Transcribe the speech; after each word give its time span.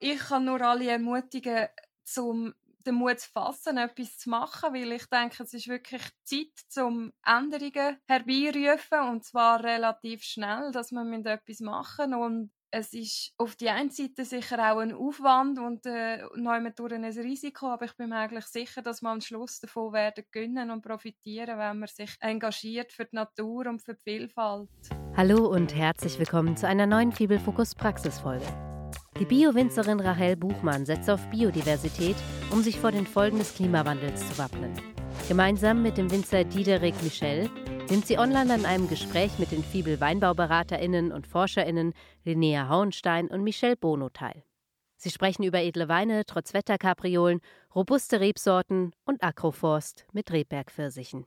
Ich 0.00 0.18
kann 0.20 0.44
nur 0.44 0.60
alle 0.62 0.90
ermutigen, 0.90 1.66
zum 2.04 2.54
den 2.86 2.94
Mut 2.94 3.20
zu 3.20 3.30
fassen, 3.30 3.76
etwas 3.76 4.16
zu 4.18 4.30
machen, 4.30 4.72
weil 4.72 4.92
ich 4.92 5.06
denke, 5.06 5.42
es 5.42 5.52
ist 5.52 5.68
wirklich 5.68 6.02
Zeit, 6.24 6.52
zum 6.68 7.12
Änderungen 7.26 7.98
herbeirufen 8.06 9.00
und 9.10 9.24
zwar 9.24 9.62
relativ 9.62 10.22
schnell, 10.22 10.70
dass 10.72 10.92
wir 10.92 11.26
etwas 11.26 11.60
machen 11.60 12.14
und 12.14 12.50
es 12.70 12.92
ist 12.92 13.32
auf 13.38 13.56
die 13.56 13.70
einen 13.70 13.90
Seite 13.90 14.24
sicher 14.24 14.58
auch 14.58 14.78
ein 14.78 14.92
Aufwand 14.92 15.58
und 15.58 15.86
äh, 15.86 16.18
durch 16.76 16.92
ein 16.92 17.04
Risiko, 17.04 17.68
aber 17.68 17.86
ich 17.86 17.96
bin 17.96 18.10
mir 18.10 18.16
eigentlich 18.16 18.46
sicher, 18.46 18.82
dass 18.82 19.02
wir 19.02 19.08
am 19.10 19.22
Schluss 19.22 19.58
davon 19.58 19.92
werden 19.92 20.24
gewinnen 20.30 20.70
und 20.70 20.82
profitieren, 20.82 21.58
wenn 21.58 21.78
man 21.78 21.88
sich 21.88 22.14
engagiert 22.20 22.92
für 22.92 23.06
die 23.06 23.16
Natur 23.16 23.66
und 23.66 23.82
für 23.82 23.94
die 23.94 24.02
Vielfalt. 24.02 24.68
Hallo 25.16 25.46
und 25.46 25.74
herzlich 25.74 26.18
willkommen 26.18 26.56
zu 26.56 26.66
einer 26.68 26.86
neuen 26.86 27.12
Fibelfokus 27.12 27.74
Praxisfolge. 27.74 28.67
Die 29.18 29.24
Bio-Winzerin 29.24 29.98
Rahel 29.98 30.36
Buchmann 30.36 30.86
setzt 30.86 31.10
auf 31.10 31.28
Biodiversität, 31.30 32.14
um 32.52 32.62
sich 32.62 32.78
vor 32.78 32.92
den 32.92 33.04
Folgen 33.04 33.38
des 33.38 33.52
Klimawandels 33.52 34.28
zu 34.28 34.38
wappnen. 34.38 34.72
Gemeinsam 35.26 35.82
mit 35.82 35.98
dem 35.98 36.08
Winzer 36.12 36.44
Diederik 36.44 36.94
Michel 37.02 37.50
nimmt 37.90 38.06
sie 38.06 38.16
online 38.16 38.54
an 38.54 38.64
einem 38.64 38.88
Gespräch 38.88 39.36
mit 39.40 39.50
den 39.50 39.64
Fibel 39.64 40.00
WeinbauberaterInnen 40.00 41.10
und 41.10 41.26
ForscherInnen 41.26 41.94
Linnea 42.24 42.68
Hauenstein 42.68 43.26
und 43.26 43.42
Michel 43.42 43.74
Bono 43.74 44.08
teil. 44.08 44.44
Sie 44.96 45.10
sprechen 45.10 45.42
über 45.42 45.62
edle 45.62 45.88
Weine, 45.88 46.24
trotz 46.24 46.54
Wetterkapriolen, 46.54 47.40
robuste 47.74 48.20
Rebsorten 48.20 48.92
und 49.04 49.20
Agroforst 49.24 50.06
mit 50.12 50.30
Rebbergpfirsichen. 50.30 51.26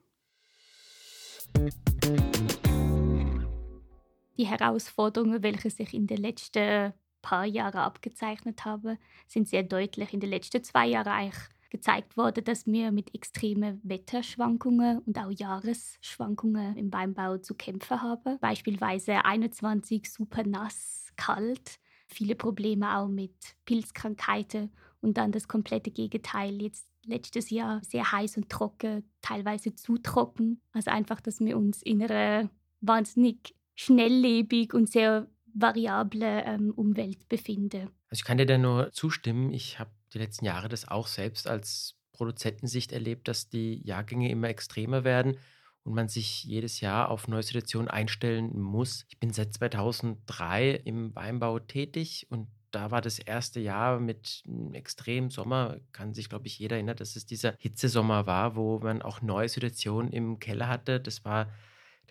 Die 4.37 4.47
Herausforderungen, 4.47 5.43
welche 5.43 5.69
sich 5.69 5.93
in 5.93 6.07
den 6.07 6.17
letzten 6.17 6.93
paar 7.21 7.45
Jahren 7.45 7.79
abgezeichnet 7.79 8.65
haben, 8.65 8.97
sind 9.27 9.47
sehr 9.47 9.63
deutlich. 9.63 10.13
In 10.13 10.19
den 10.19 10.29
letzten 10.29 10.63
zwei 10.63 10.87
Jahren 10.87 11.07
eigentlich 11.07 11.41
gezeigt 11.71 12.17
worden, 12.17 12.43
dass 12.43 12.67
wir 12.67 12.91
mit 12.91 13.15
extremen 13.15 13.79
Wetterschwankungen 13.83 14.99
und 14.99 15.17
auch 15.17 15.31
Jahresschwankungen 15.31 16.75
im 16.75 16.93
Weinbau 16.93 17.37
zu 17.37 17.55
kämpfen 17.55 18.01
haben. 18.01 18.37
Beispielsweise 18.39 19.23
21 19.25 20.11
super 20.11 20.43
nass, 20.43 21.11
kalt, 21.15 21.79
viele 22.07 22.35
Probleme 22.35 22.97
auch 22.97 23.07
mit 23.07 23.35
Pilzkrankheiten 23.65 24.71
und 24.99 25.17
dann 25.17 25.31
das 25.31 25.47
komplette 25.47 25.91
Gegenteil 25.91 26.61
jetzt 26.61 26.87
letztes 27.05 27.49
Jahr 27.49 27.81
sehr 27.83 28.11
heiß 28.11 28.37
und 28.37 28.49
trocken, 28.49 29.09
teilweise 29.21 29.73
zu 29.73 29.97
trocken. 29.97 30.61
Also 30.73 30.91
einfach, 30.91 31.21
dass 31.21 31.39
wir 31.39 31.57
uns 31.57 31.81
in 31.81 32.03
einer 32.03 32.49
wahnsinnig 32.81 33.55
schnelllebig 33.75 34.73
und 34.73 34.89
sehr 34.89 35.27
variable 35.53 36.43
ähm, 36.45 36.71
Umwelt 36.71 37.27
befinden. 37.29 37.89
Also 38.09 38.21
ich 38.21 38.23
kann 38.23 38.37
dir 38.37 38.45
da 38.45 38.57
nur 38.57 38.91
zustimmen. 38.91 39.53
Ich 39.53 39.79
habe 39.79 39.91
die 40.13 40.19
letzten 40.19 40.45
Jahre 40.45 40.69
das 40.69 40.87
auch 40.87 41.07
selbst 41.07 41.47
als 41.47 41.95
Produzentensicht 42.13 42.91
erlebt, 42.91 43.27
dass 43.27 43.49
die 43.49 43.81
Jahrgänge 43.85 44.29
immer 44.29 44.49
extremer 44.49 45.03
werden 45.03 45.37
und 45.83 45.93
man 45.93 46.07
sich 46.07 46.43
jedes 46.43 46.81
Jahr 46.81 47.09
auf 47.09 47.27
neue 47.27 47.43
Situationen 47.43 47.87
einstellen 47.87 48.59
muss. 48.59 49.05
Ich 49.09 49.19
bin 49.19 49.31
seit 49.31 49.53
2003 49.53 50.81
im 50.85 51.15
Weinbau 51.15 51.59
tätig 51.59 52.27
und 52.29 52.47
da 52.71 52.91
war 52.91 53.01
das 53.01 53.19
erste 53.19 53.59
Jahr 53.59 53.99
mit 53.99 54.43
einem 54.47 54.73
extremen 54.73 55.29
Sommer, 55.29 55.77
kann 55.91 56.13
sich, 56.13 56.29
glaube 56.29 56.47
ich, 56.47 56.57
jeder 56.57 56.77
erinnern, 56.77 56.95
dass 56.95 57.15
es 57.15 57.25
dieser 57.25 57.55
Hitzesommer 57.57 58.25
war, 58.27 58.55
wo 58.55 58.79
man 58.79 59.01
auch 59.01 59.21
neue 59.21 59.49
Situationen 59.49 60.11
im 60.13 60.39
Keller 60.39 60.67
hatte. 60.67 60.99
Das 60.99 61.25
war 61.25 61.51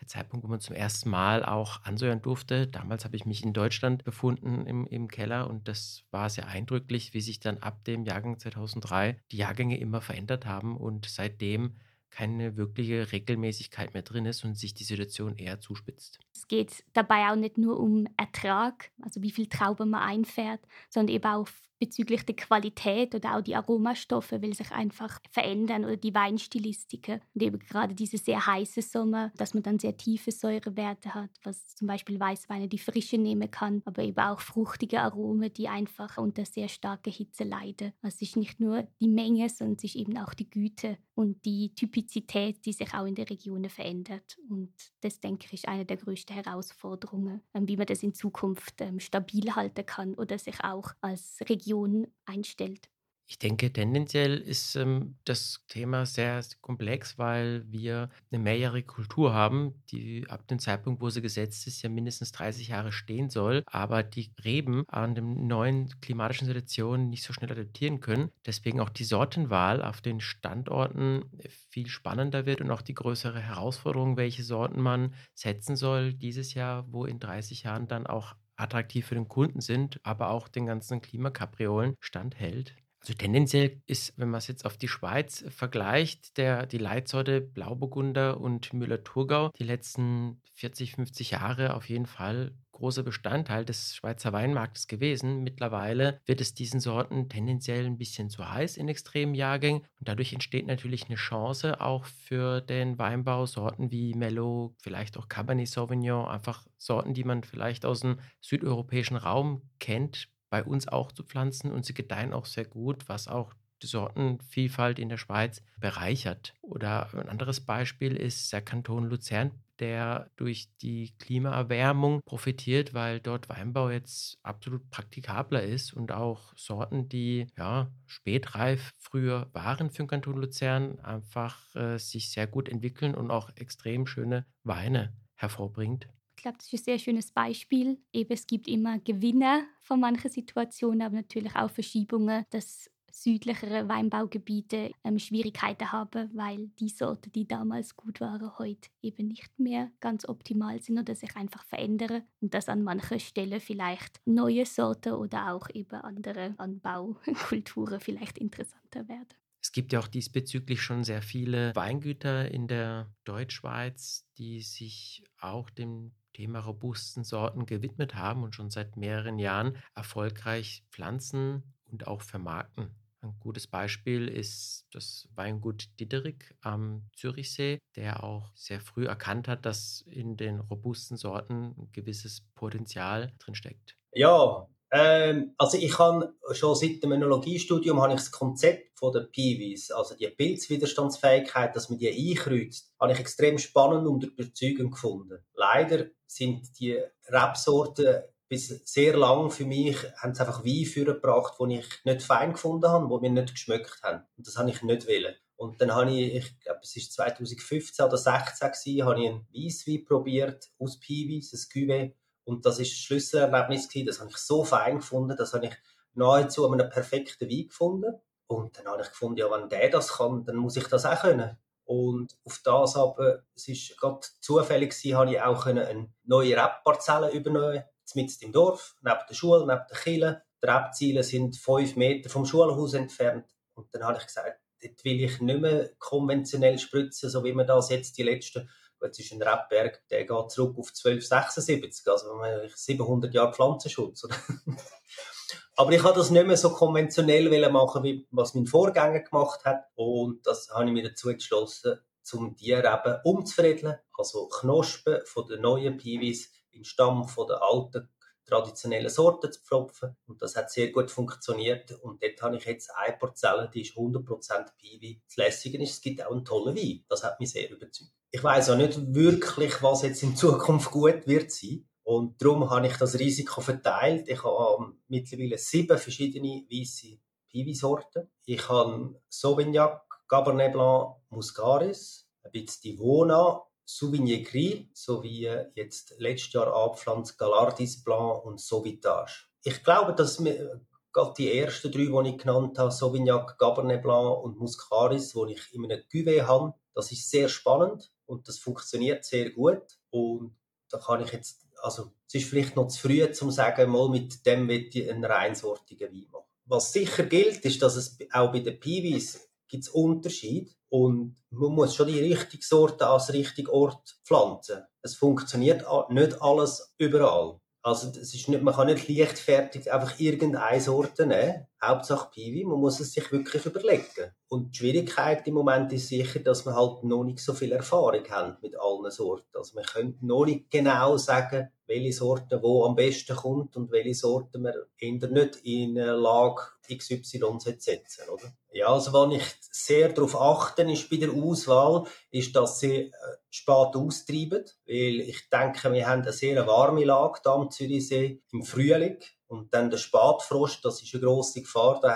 der 0.01 0.09
Zeitpunkt, 0.09 0.45
wo 0.45 0.49
man 0.49 0.61
zum 0.61 0.75
ersten 0.75 1.11
Mal 1.11 1.45
auch 1.45 1.83
ansäuern 1.85 2.23
durfte. 2.23 2.67
Damals 2.67 3.05
habe 3.05 3.17
ich 3.17 3.27
mich 3.27 3.45
in 3.45 3.53
Deutschland 3.53 4.05
befunden 4.05 4.67
im, 4.67 4.87
im 4.87 5.09
Keller 5.09 5.49
und 5.49 5.69
das 5.69 6.05
war 6.11 6.31
sehr 6.31 6.49
eindrücklich, 6.49 7.15
wie 7.15 7.21
sich 7.21 7.41
dann 7.41 7.59
ab 7.59 7.85
dem 7.85 8.05
Jahrgang 8.05 8.39
2003 8.39 9.21
die 9.31 9.37
Jahrgänge 9.37 9.79
immer 9.79 10.01
verändert 10.01 10.47
haben 10.47 10.77
und 10.77 11.07
seitdem 11.07 11.77
keine 12.11 12.57
wirkliche 12.57 13.13
Regelmäßigkeit 13.13 13.95
mehr 13.95 14.03
drin 14.03 14.27
ist 14.27 14.45
und 14.45 14.57
sich 14.57 14.75
die 14.75 14.85
Situation 14.85 15.37
eher 15.37 15.61
zuspitzt. 15.61 16.19
Es 16.35 16.49
geht 16.49 16.85
dabei 16.93 17.31
auch 17.31 17.37
nicht 17.37 17.57
nur 17.57 17.79
um 17.79 18.07
Ertrag, 18.17 18.91
also 19.01 19.23
wie 19.23 19.31
viel 19.31 19.47
Trauben 19.47 19.91
man 19.91 20.03
einfährt, 20.03 20.61
sondern 20.89 21.15
eben 21.15 21.25
auch 21.25 21.49
bezüglich 21.81 22.25
der 22.25 22.37
Qualität 22.37 23.15
oder 23.15 23.37
auch 23.37 23.41
die 23.41 23.57
Aromastoffe, 23.57 24.33
weil 24.33 24.55
sich 24.55 24.71
einfach 24.71 25.19
verändern 25.31 25.85
oder 25.85 25.97
die 25.97 26.15
Weinstilistiken. 26.15 27.21
Und 27.35 27.43
eben 27.43 27.59
gerade 27.59 27.95
diese 27.95 28.19
sehr 28.19 28.47
heiße 28.47 28.83
Sommer, 28.83 29.33
dass 29.37 29.55
man 29.55 29.63
dann 29.63 29.79
sehr 29.79 29.97
tiefe 29.97 30.31
Säurewerte 30.31 31.15
hat, 31.15 31.31
was 31.43 31.75
zum 31.75 31.89
Beispiel 31.89 32.21
Weißweine 32.21 32.69
die 32.69 32.79
Frische 32.79 33.19
nehmen 33.19 33.51
kann, 33.51 33.83
aber 33.87 34.03
eben 34.03 34.19
auch 34.19 34.41
fruchtige 34.41 35.01
Aromen, 35.01 35.53
die 35.53 35.69
einfach 35.69 36.19
unter 36.19 36.45
sehr 36.45 36.69
starker 36.69 37.11
Hitze 37.11 37.45
leiden. 37.45 37.93
Also 38.03 38.17
es 38.17 38.23
ist 38.23 38.37
nicht 38.37 38.61
nur 38.61 38.87
die 39.01 39.09
Menge, 39.09 39.49
sondern 39.49 39.77
es 39.77 39.85
ist 39.85 39.97
eben 39.97 40.19
auch 40.19 40.35
die 40.35 40.51
Güte 40.51 40.99
und 41.21 41.45
die 41.45 41.75
Typizität, 41.75 42.65
die 42.65 42.73
sich 42.73 42.95
auch 42.95 43.05
in 43.05 43.15
den 43.15 43.27
Regionen 43.27 43.69
verändert. 43.69 44.39
Und 44.49 44.73
das, 45.03 45.21
denke 45.21 45.45
ich, 45.47 45.53
ist 45.53 45.69
eine 45.69 45.85
der 45.85 45.99
größten 45.99 46.35
Herausforderungen, 46.35 47.43
ähm, 47.53 47.69
wie 47.69 47.77
man 47.77 47.87
das 47.87 48.03
in 48.03 48.15
Zukunft 48.15 48.81
ähm, 48.81 49.01
stabil 49.01 49.55
halten 49.55 49.85
kann 49.85 50.15
oder 50.15 50.39
sich 50.39 50.65
auch 50.65 50.93
als 51.01 51.39
Region 51.43 51.61
Region 51.71 52.07
einstellt. 52.25 52.89
Ich 53.31 53.39
denke, 53.39 53.73
tendenziell 53.73 54.39
ist 54.39 54.75
ähm, 54.75 55.17
das 55.25 55.65
Thema 55.69 56.05
sehr 56.05 56.43
komplex, 56.61 57.17
weil 57.17 57.65
wir 57.71 58.11
eine 58.33 58.43
mehrjährige 58.43 58.89
Kultur 58.89 59.33
haben, 59.33 59.85
die 59.93 60.27
ab 60.29 60.49
dem 60.49 60.59
Zeitpunkt, 60.59 61.01
wo 61.01 61.11
sie 61.11 61.23
gesetzt 61.23 61.69
ist, 61.69 61.81
ja 61.83 61.91
mindestens 61.91 62.33
30 62.33 62.67
Jahre 62.67 62.91
stehen 62.91 63.31
soll, 63.31 63.63
aber 63.67 64.03
die 64.03 64.33
Reben 64.45 64.83
an 64.89 65.15
den 65.15 65.47
neuen 65.47 66.01
klimatischen 66.01 66.49
Situationen 66.49 67.09
nicht 67.09 67.23
so 67.23 67.33
schnell 67.33 67.53
adaptieren 67.53 68.01
können. 68.01 68.33
Deswegen 68.47 68.81
auch 68.81 68.91
die 68.91 69.05
Sortenwahl 69.05 69.81
auf 69.81 70.01
den 70.01 70.19
Standorten 70.21 71.23
viel 71.69 71.87
spannender 71.87 72.47
wird 72.47 72.61
und 72.61 72.73
auch 72.73 72.83
die 72.83 72.95
größere 72.95 73.39
Herausforderung, 73.39 74.17
welche 74.17 74.43
Sorten 74.43 74.81
man 74.81 75.15
setzen 75.35 75.77
soll 75.77 76.15
dieses 76.15 76.55
Jahr, 76.55 76.93
wo 76.93 77.05
in 77.05 77.21
30 77.21 77.63
Jahren 77.63 77.87
dann 77.87 78.09
auch 78.09 78.35
attraktiv 78.57 79.07
für 79.07 79.15
den 79.15 79.29
Kunden 79.29 79.61
sind, 79.61 80.01
aber 80.03 80.31
auch 80.31 80.49
den 80.49 80.67
ganzen 80.67 81.01
Klimakapriolen 81.01 81.95
standhält. 82.01 82.75
Also 83.01 83.15
tendenziell 83.15 83.81
ist, 83.87 84.13
wenn 84.19 84.29
man 84.29 84.39
es 84.39 84.47
jetzt 84.47 84.67
auf 84.67 84.77
die 84.77 84.89
Schweiz 84.89 85.45
vergleicht, 85.49 86.37
der, 86.37 86.67
die 86.67 86.79
Leitsorte 86.79 87.41
Blauburgunder 87.41 88.39
und 88.39 88.75
Müller-Thurgau 88.75 89.51
die 89.59 89.65
letzten 89.65 90.43
40, 90.55 90.93
50 90.97 91.31
Jahre 91.31 91.75
auf 91.75 91.89
jeden 91.89 92.05
Fall 92.05 92.55
großer 92.73 93.03
Bestandteil 93.03 93.65
des 93.65 93.95
Schweizer 93.95 94.33
Weinmarktes 94.33 94.87
gewesen. 94.87 95.43
Mittlerweile 95.43 96.21
wird 96.25 96.41
es 96.41 96.55
diesen 96.55 96.81
Sorten 96.81 97.29
tendenziell 97.29 97.87
ein 97.87 97.99
bisschen 97.99 98.31
zu 98.31 98.51
heiß 98.51 98.77
in 98.77 98.89
extremen 98.89 99.35
Jahrgängen 99.35 99.83
und 99.99 100.09
dadurch 100.09 100.33
entsteht 100.33 100.67
natürlich 100.67 101.07
eine 101.07 101.17
Chance 101.17 101.81
auch 101.81 102.07
für 102.07 102.61
den 102.61 102.99
Weinbau 102.99 103.47
Sorten 103.47 103.91
wie 103.91 104.15
Mello, 104.15 104.75
vielleicht 104.79 105.19
auch 105.19 105.29
Cabernet 105.29 105.69
Sauvignon, 105.69 106.27
einfach 106.27 106.67
Sorten, 106.79 107.15
die 107.15 107.25
man 107.25 107.45
vielleicht 107.45 107.85
aus 107.85 108.01
dem 108.01 108.19
südeuropäischen 108.41 109.17
Raum 109.17 109.63
kennt, 109.79 110.29
bei 110.51 110.63
uns 110.65 110.89
auch 110.89 111.13
zu 111.13 111.23
pflanzen 111.23 111.73
und 111.73 111.87
sie 111.87 111.95
gedeihen 111.95 112.33
auch 112.33 112.47
sehr 112.47 112.65
gut, 112.65 113.09
was 113.09 113.29
auch 113.29 113.55
die 113.83 113.87
Sortenvielfalt 113.87 114.99
in 114.99 115.09
der 115.09 115.17
Schweiz 115.17 115.63
bereichert. 115.79 116.55
Oder 116.61 117.13
ein 117.15 117.29
anderes 117.29 117.61
Beispiel 117.61 118.17
ist 118.17 118.53
der 118.53 118.63
Kanton 118.63 119.05
Luzern, 119.05 119.53
der 119.79 120.31
durch 120.37 120.69
die 120.83 121.15
Klimaerwärmung 121.19 122.21
profitiert, 122.27 122.93
weil 122.93 123.21
dort 123.21 123.49
Weinbau 123.49 123.91
jetzt 123.91 124.39
absolut 124.43 124.91
praktikabler 124.91 125.63
ist 125.63 125.95
und 125.95 126.13
auch 126.13 126.53
Sorten, 126.57 127.09
die 127.09 127.47
ja 127.57 127.91
spätreif 128.07 128.93
früher 128.99 129.49
waren 129.53 129.91
für 129.91 130.03
den 130.03 130.09
Kanton 130.09 130.37
Luzern, 130.37 131.01
einfach 131.01 131.75
äh, 131.75 131.99
sich 131.99 132.31
sehr 132.31 132.47
gut 132.47 132.69
entwickeln 132.69 133.15
und 133.15 133.31
auch 133.31 133.51
extrem 133.57 134.07
schöne 134.07 134.45
Weine 134.63 135.15
hervorbringt. 135.35 136.09
Ich 136.41 136.43
glaube, 136.43 136.57
das 136.57 136.73
ist 136.73 136.81
ein 136.81 136.85
sehr 136.85 136.99
schönes 136.99 137.31
Beispiel. 137.33 137.99
Eben, 138.15 138.33
es 138.33 138.47
gibt 138.47 138.67
immer 138.67 138.99
Gewinner 138.99 139.67
von 139.83 140.01
manchen 140.01 140.31
Situationen, 140.31 141.03
aber 141.03 141.17
natürlich 141.17 141.55
auch 141.55 141.71
Verschiebungen, 141.71 142.47
dass 142.49 142.91
südlichere 143.13 143.87
Weinbaugebiete 143.91 144.91
ähm, 145.05 145.19
Schwierigkeiten 145.19 145.93
haben, 145.93 146.31
weil 146.33 146.69
die 146.79 146.89
Sorten, 146.89 147.31
die 147.33 147.47
damals 147.47 147.95
gut 147.95 148.23
waren, 148.23 148.59
heute 148.59 148.89
eben 149.03 149.29
nicht 149.29 149.59
mehr 149.59 149.91
ganz 150.01 150.27
optimal 150.27 150.81
sind 150.81 150.99
oder 150.99 151.15
sich 151.15 151.37
einfach 151.37 151.63
verändern 151.65 152.23
und 152.41 152.55
dass 152.55 152.71
an 152.71 152.85
manchen 152.85 153.21
Stellen 153.21 153.61
vielleicht 153.61 154.23
neue 154.25 154.65
Sorten 154.65 155.13
oder 155.13 155.53
auch 155.53 155.69
eben 155.75 156.01
andere 156.01 156.55
Anbaukulturen 156.57 158.01
vielleicht 158.01 158.39
interessanter 158.39 159.07
werden. 159.09 159.35
Es 159.61 159.73
gibt 159.73 159.93
ja 159.93 160.01
auch 160.01 160.09
diesbezüglich 160.09 160.81
schon 160.81 161.05
sehr 161.05 161.21
viele 161.21 161.77
Weingüter 161.77 162.51
in 162.51 162.67
der 162.67 163.13
Deutschschweiz, 163.25 164.27
die 164.39 164.63
sich 164.63 165.23
auch 165.39 165.69
dem 165.69 166.13
Thema 166.33 166.61
robusten 166.61 167.25
Sorten 167.25 167.67
gewidmet 167.67 168.15
haben 168.15 168.43
und 168.43 168.55
schon 168.55 168.71
seit 168.71 168.97
mehreren 168.97 169.39
Jahren 169.39 169.79
erfolgreich 169.95 170.85
pflanzen 170.91 171.75
und 171.85 172.07
auch 172.07 172.23
vermarkten. 172.23 172.95
Ein 173.23 173.39
gutes 173.39 173.67
Beispiel 173.67 174.29
ist 174.29 174.87
das 174.93 175.29
Weingut 175.35 175.99
Didderik 176.01 176.55
am 176.61 177.11
Zürichsee, 177.15 177.79
der 177.97 178.25
auch 178.25 178.53
sehr 178.57 178.81
früh 178.81 179.07
erkannt 179.07 179.47
hat, 179.49 179.67
dass 179.67 180.01
in 180.03 180.37
den 180.37 180.61
robusten 180.61 181.17
Sorten 181.19 181.75
ein 181.79 181.93
gewisses 181.93 182.41
Potenzial 182.55 183.35
drin 183.39 183.55
steckt. 183.55 183.99
Ja, 184.13 184.69
Ähm, 184.93 185.55
also 185.57 185.79
ich 185.79 185.99
habe 185.99 186.35
schon 186.53 186.75
seit 186.75 187.03
dem 187.03 187.13
Önologiestudium 187.13 188.01
habe 188.01 188.15
ich 188.15 188.21
das 188.21 188.31
Konzept 188.31 188.99
von 188.99 189.13
der 189.13 189.21
Piwis, 189.21 189.91
also 189.91 190.17
die 190.17 190.27
Pilzwiderstandsfähigkeit, 190.27 191.75
dass 191.77 191.91
man 191.91 191.99
die 191.99 192.09
einkreuzt, 192.09 192.93
habe 192.99 193.13
ich 193.13 193.21
extrem 193.21 193.59
spannend 193.59 194.07
und 194.09 194.25
überzeugend 194.25 194.93
gefunden. 194.93 195.39
Leider 195.55 196.07
sind 196.27 196.79
die 196.81 196.99
Rebsorten 197.29 198.23
bis 198.51 198.67
sehr 198.85 199.17
lang 199.17 199.51
für 199.53 199.65
mich 199.65 199.97
haben 200.17 200.35
sie 200.35 200.41
einfach 200.41 200.65
Wein 200.65 200.85
vorgebracht, 200.85 201.55
die 201.61 201.79
ich 201.79 201.87
nicht 202.05 202.23
fein 202.23 202.53
gefunden 202.53 202.89
habe, 202.89 203.07
die 203.07 203.29
mir 203.29 203.43
nicht 203.43 203.55
geschmeckt 203.55 204.03
haben. 204.03 204.25
Und 204.37 204.47
das 204.47 204.57
habe 204.57 204.71
ich 204.71 204.83
nicht 204.83 205.07
wollen. 205.07 205.37
Und 205.55 205.81
dann 205.81 205.95
habe 205.95 206.11
ich, 206.11 206.35
ich 206.35 206.61
glaube, 206.61 206.81
es 206.83 206.97
war 206.97 207.29
2015 207.29 208.05
oder 208.05 208.17
2016 208.17 209.05
habe 209.05 209.21
ich 209.21 209.29
einen 209.29 209.47
Weisswein 209.55 210.05
probiert 210.05 210.69
aus 210.79 210.99
Piwis, 210.99 211.53
ein 211.53 211.59
Cuvée 211.59 212.13
und 212.51 212.67
das 212.67 212.81
ist 212.81 212.91
ein 212.91 212.97
Schlüsselerlebnis 212.97 213.89
gewesen. 213.89 214.07
Das 214.07 214.21
habe 214.21 214.31
ich 214.31 214.37
so 214.37 214.65
fein 214.65 214.97
gefunden. 214.97 215.37
Das 215.37 215.55
habe 215.55 215.67
ich 215.67 215.77
nahezu 216.15 216.67
an 216.67 216.81
einem 216.81 216.91
perfekten 216.91 217.49
Wein 217.49 217.69
gefunden. 217.69 218.21
Und 218.49 218.77
dann 218.77 218.87
habe 218.87 219.03
ich 219.03 219.09
gefunden, 219.09 219.39
ja, 219.39 219.49
wenn 219.49 219.69
der 219.69 219.89
das 219.89 220.15
kann, 220.15 220.45
dann 220.45 220.57
muss 220.57 220.77
ich 220.77 220.89
das 220.89 221.07
auch 221.07 221.21
können. 221.21 221.57
Und 221.85 222.37
auf 222.45 222.61
das 222.65 222.97
aber, 222.97 223.45
es 223.55 223.69
ist 223.69 223.97
gerade 223.99 224.21
zufällig 224.41 224.91
gewesen, 224.91 225.17
habe 225.17 225.33
ich 225.33 225.41
auch 225.41 225.67
eine 225.67 226.13
neue 226.25 226.57
Rap-Parzelle 226.57 227.31
übernehmen, 227.31 227.85
mitten 228.15 228.45
im 228.45 228.53
Dorf, 228.53 228.97
neben 229.03 229.21
der 229.29 229.35
Schule, 229.35 229.61
neben 229.61 229.87
der 229.89 229.99
Kille. 229.99 230.43
Die 230.61 230.69
Rebziele 230.69 231.23
sind 231.23 231.57
fünf 231.57 231.95
Meter 231.95 232.29
vom 232.29 232.45
Schulhaus 232.45 232.95
entfernt. 232.95 233.47
Und 233.75 233.95
dann 233.95 234.03
habe 234.03 234.19
ich 234.19 234.27
gesagt, 234.27 234.61
dort 234.83 235.05
will 235.05 235.23
ich 235.23 235.41
nicht 235.41 235.61
mehr 235.61 235.91
konventionell 236.01 236.81
spritzen, 236.81 237.31
so 237.31 237.45
wie 237.45 237.53
man 237.53 237.69
das 237.69 237.91
jetzt 237.91 238.19
die 238.19 238.25
letzten 238.25 238.69
Jetzt 239.03 239.21
ist 239.21 239.33
ein 239.33 239.43
Rebberg, 239.43 240.07
der 240.09 240.25
geht 240.25 240.51
zurück 240.51 240.77
auf 240.79 240.89
1276, 240.89 242.07
also 242.09 242.41
700 242.75 243.33
Jahre 243.33 243.53
Pflanzenschutz. 243.53 244.29
Aber 245.77 245.93
ich 245.93 246.03
habe 246.03 246.19
das 246.19 246.31
nicht 246.31 246.47
mehr 246.47 246.59
so 246.59 246.71
konventionell 246.71 247.71
machen, 247.71 248.03
wie 248.03 248.27
was 248.31 248.55
mein 248.55 248.67
Vorgänger 248.67 249.21
gemacht 249.21 249.65
hat. 249.65 249.85
Und 249.95 250.47
das 250.47 250.69
habe 250.71 250.85
ich 250.85 250.93
mir 250.93 251.09
dazu 251.09 251.31
entschlossen, 251.31 251.99
um 252.35 252.55
die 252.55 252.75
Reben 252.75 253.21
umzuveredeln. 253.25 253.97
Also 254.17 254.49
Knospen 254.49 255.21
von 255.25 255.47
den 255.47 255.63
neuen 255.63 255.97
Piwis 255.97 256.53
in 256.71 256.85
Stamm 256.85 257.27
von 257.27 257.47
der 257.47 257.63
alten 257.63 258.09
traditionellen 258.51 259.09
Sorten 259.09 259.53
zu 259.53 259.61
pfropfen. 259.63 260.17
Und 260.27 260.43
das 260.43 260.57
hat 260.57 260.71
sehr 260.71 260.91
gut 260.91 261.11
funktioniert. 261.11 261.93
Und 262.03 262.23
dort 262.23 262.43
habe 262.43 262.57
ich 262.57 262.65
jetzt 262.65 262.91
eine 262.95 263.17
Parzelle, 263.17 263.71
die 263.73 263.83
ist 263.83 263.97
100% 263.97 264.67
Piwi. 264.77 265.23
Das 265.27 265.37
Lässige 265.37 265.83
ist, 265.83 265.93
es 265.93 266.01
gibt 266.01 266.25
auch 266.25 266.33
einen 266.33 266.45
tollen 266.45 266.77
Wein. 266.77 267.05
Das 267.09 267.25
hat 267.25 267.41
mich 267.41 267.53
sehr 267.53 267.71
überzeugt 267.71 268.13
ich 268.33 268.43
weiß 268.43 268.71
auch 268.71 268.77
nicht 268.77 269.15
wirklich, 269.15 269.83
was 269.83 270.03
jetzt 270.03 270.23
in 270.23 270.37
Zukunft 270.37 270.91
gut 270.91 271.27
wird 271.27 271.51
sein. 271.51 271.87
Und 272.03 272.43
darum 272.43 272.71
habe 272.71 272.87
ich 272.87 272.97
das 272.97 273.19
Risiko 273.19 273.61
verteilt. 273.61 274.29
Ich 274.29 274.43
habe 274.43 274.95
mittlerweile 275.09 275.59
sieben 275.59 275.99
verschiedene 275.99 276.65
weiße 276.71 277.19
Piwi-Sorten. 277.49 278.29
Ich 278.47 278.69
habe 278.69 279.21
Sauvignac, 279.29 280.03
Cabernet 280.29 280.73
Blanc, 280.73 281.17
Muscaris, 281.31 282.29
ein 282.43 282.53
bisschen 282.53 282.83
Divona, 282.83 283.63
Sauvignon 283.85 284.45
Gris 284.45 284.87
sowie 284.93 285.51
jetzt 285.75 286.15
letztes 286.19 286.53
Jahr 286.53 286.73
abgepflanzt 286.73 287.39
Galardis 287.39 288.03
Blanc 288.03 288.45
und 288.45 288.61
Sauvitage. 288.61 289.47
Ich 289.65 289.83
glaube, 289.83 290.15
dass 290.15 290.39
mir 290.41 290.81
gerade 291.13 291.35
die 291.37 291.59
ersten 291.59 291.91
drei, 291.91 292.07
die 292.23 292.31
ich 292.31 292.39
genannt 292.39 292.79
habe, 292.79 292.91
Sauvignac, 292.91 293.59
Cabernet 293.59 294.03
Blanc 294.03 294.43
und 294.45 294.59
Muscaris, 294.59 295.33
die 295.33 295.53
ich 295.53 295.75
in 295.75 295.85
einem 295.85 296.03
Cuvée 296.13 296.43
habe, 296.43 296.75
das 296.95 297.13
ist 297.13 297.31
sehr 297.31 297.49
spannend 297.49 298.11
und 298.27 298.47
das 298.49 298.59
funktioniert 298.59 299.25
sehr 299.25 299.51
gut. 299.51 299.83
Und 300.11 300.57
da 300.89 300.99
kann 300.99 301.23
ich 301.23 301.33
jetzt, 301.33 301.67
also 301.83 302.13
es 302.27 302.35
ist 302.35 302.49
vielleicht 302.49 302.77
noch 302.77 302.89
zu 302.89 303.01
früh, 303.01 303.31
zu 303.33 303.51
sagen, 303.51 303.91
mal 303.91 304.09
mit 304.09 304.45
dem 304.47 304.69
wird 304.69 304.95
ich 304.95 305.11
einen 305.11 305.25
reinsortigen 305.25 306.13
Wein 306.13 306.27
machen. 306.31 306.45
Was 306.67 306.93
sicher 306.93 307.25
gilt, 307.25 307.65
ist, 307.65 307.83
dass 307.83 307.97
es 307.97 308.17
auch 308.33 308.53
bei 308.53 308.61
den 308.61 308.79
Piwis 308.79 309.50
gibt 309.71 309.89
Unterschied 309.89 310.77
und 310.89 311.37
man 311.51 311.73
muss 311.73 311.95
schon 311.95 312.09
die 312.09 312.21
richtige 312.21 312.65
Sorte 312.65 313.07
als 313.07 313.33
richtigen 313.33 313.71
Ort 313.71 314.19
pflanzen. 314.25 314.83
Es 315.03 315.15
funktioniert 315.15 315.85
nicht 316.11 316.43
alles 316.43 316.95
überall. 316.99 317.61
Also 317.83 318.09
es 318.09 318.35
ist 318.35 318.49
nicht, 318.49 318.63
man 318.63 318.75
kann 318.75 318.89
nicht 318.89 319.09
leichtfertig 319.09 319.91
einfach 319.91 320.21
irgendeine 320.21 320.81
Sorte 320.83 321.25
nehmen. 321.25 321.67
Hauptsache 321.83 322.29
Piwi, 322.31 322.65
man 322.65 322.79
muss 322.79 323.01
es 323.01 323.15
sich 323.15 323.33
wirklich 323.33 323.65
überlegen. 323.65 324.35
Und 324.49 324.75
die 324.75 324.79
Schwierigkeit 324.79 325.47
im 325.49 325.55
Moment 325.55 325.91
ist 325.93 326.09
sicher, 326.09 326.41
dass 326.41 326.67
wir 326.67 326.75
halt 326.75 327.05
noch 327.05 327.25
nicht 327.25 327.39
so 327.39 327.55
viel 327.55 327.73
Erfahrung 327.73 328.29
haben 328.29 328.59
mit 328.61 328.79
allen 328.79 329.11
Sorten. 329.11 329.57
Also 329.57 329.77
man 329.77 329.85
könnte 329.85 330.27
noch 330.27 330.45
nicht 330.45 330.71
genau 330.71 331.17
sagen, 331.17 331.71
welche 331.87 332.13
Sorte 332.13 332.63
wo 332.63 332.85
am 332.85 332.97
besten 332.97 333.35
kommt 333.35 333.75
und 333.77 333.91
welche 333.91 334.15
Sorte 334.15 334.59
man 334.59 334.75
eher 334.99 335.29
nicht 335.29 335.57
in 335.63 335.99
eine 335.99 336.13
Lage 336.13 336.61
XY 336.95 337.61
setzen 337.61 338.29
oder? 338.29 338.53
Ja, 338.73 338.87
also 338.87 339.13
was 339.13 339.35
ich 339.35 339.45
sehr 339.73 340.11
darauf 340.13 340.41
achte 340.41 340.83
ist 340.83 341.11
bei 341.11 341.17
der 341.17 341.33
Auswahl, 341.33 342.05
ist, 342.31 342.55
dass 342.55 342.79
sie 342.79 342.97
äh, 342.97 343.13
spät 343.51 343.97
austreiben, 343.97 344.65
weil 344.87 345.21
ich 345.21 345.51
denke, 345.51 345.93
wir 345.93 346.07
haben 346.07 346.23
eine 346.23 346.33
sehr 346.33 346.65
warme 346.69 347.05
Lage 347.05 347.41
da 347.43 347.55
am 347.55 347.71
Zürichsee 347.71 348.43
im 348.53 348.63
Frühling 348.63 349.19
und 349.49 349.75
dann 349.75 349.91
der 349.91 349.99
Spätfrost, 349.99 350.85
das 350.85 351.03
ist 351.03 351.13
eine 351.15 351.25
grosse 351.25 351.63
Gefahr, 351.63 351.99
da 352.01 352.15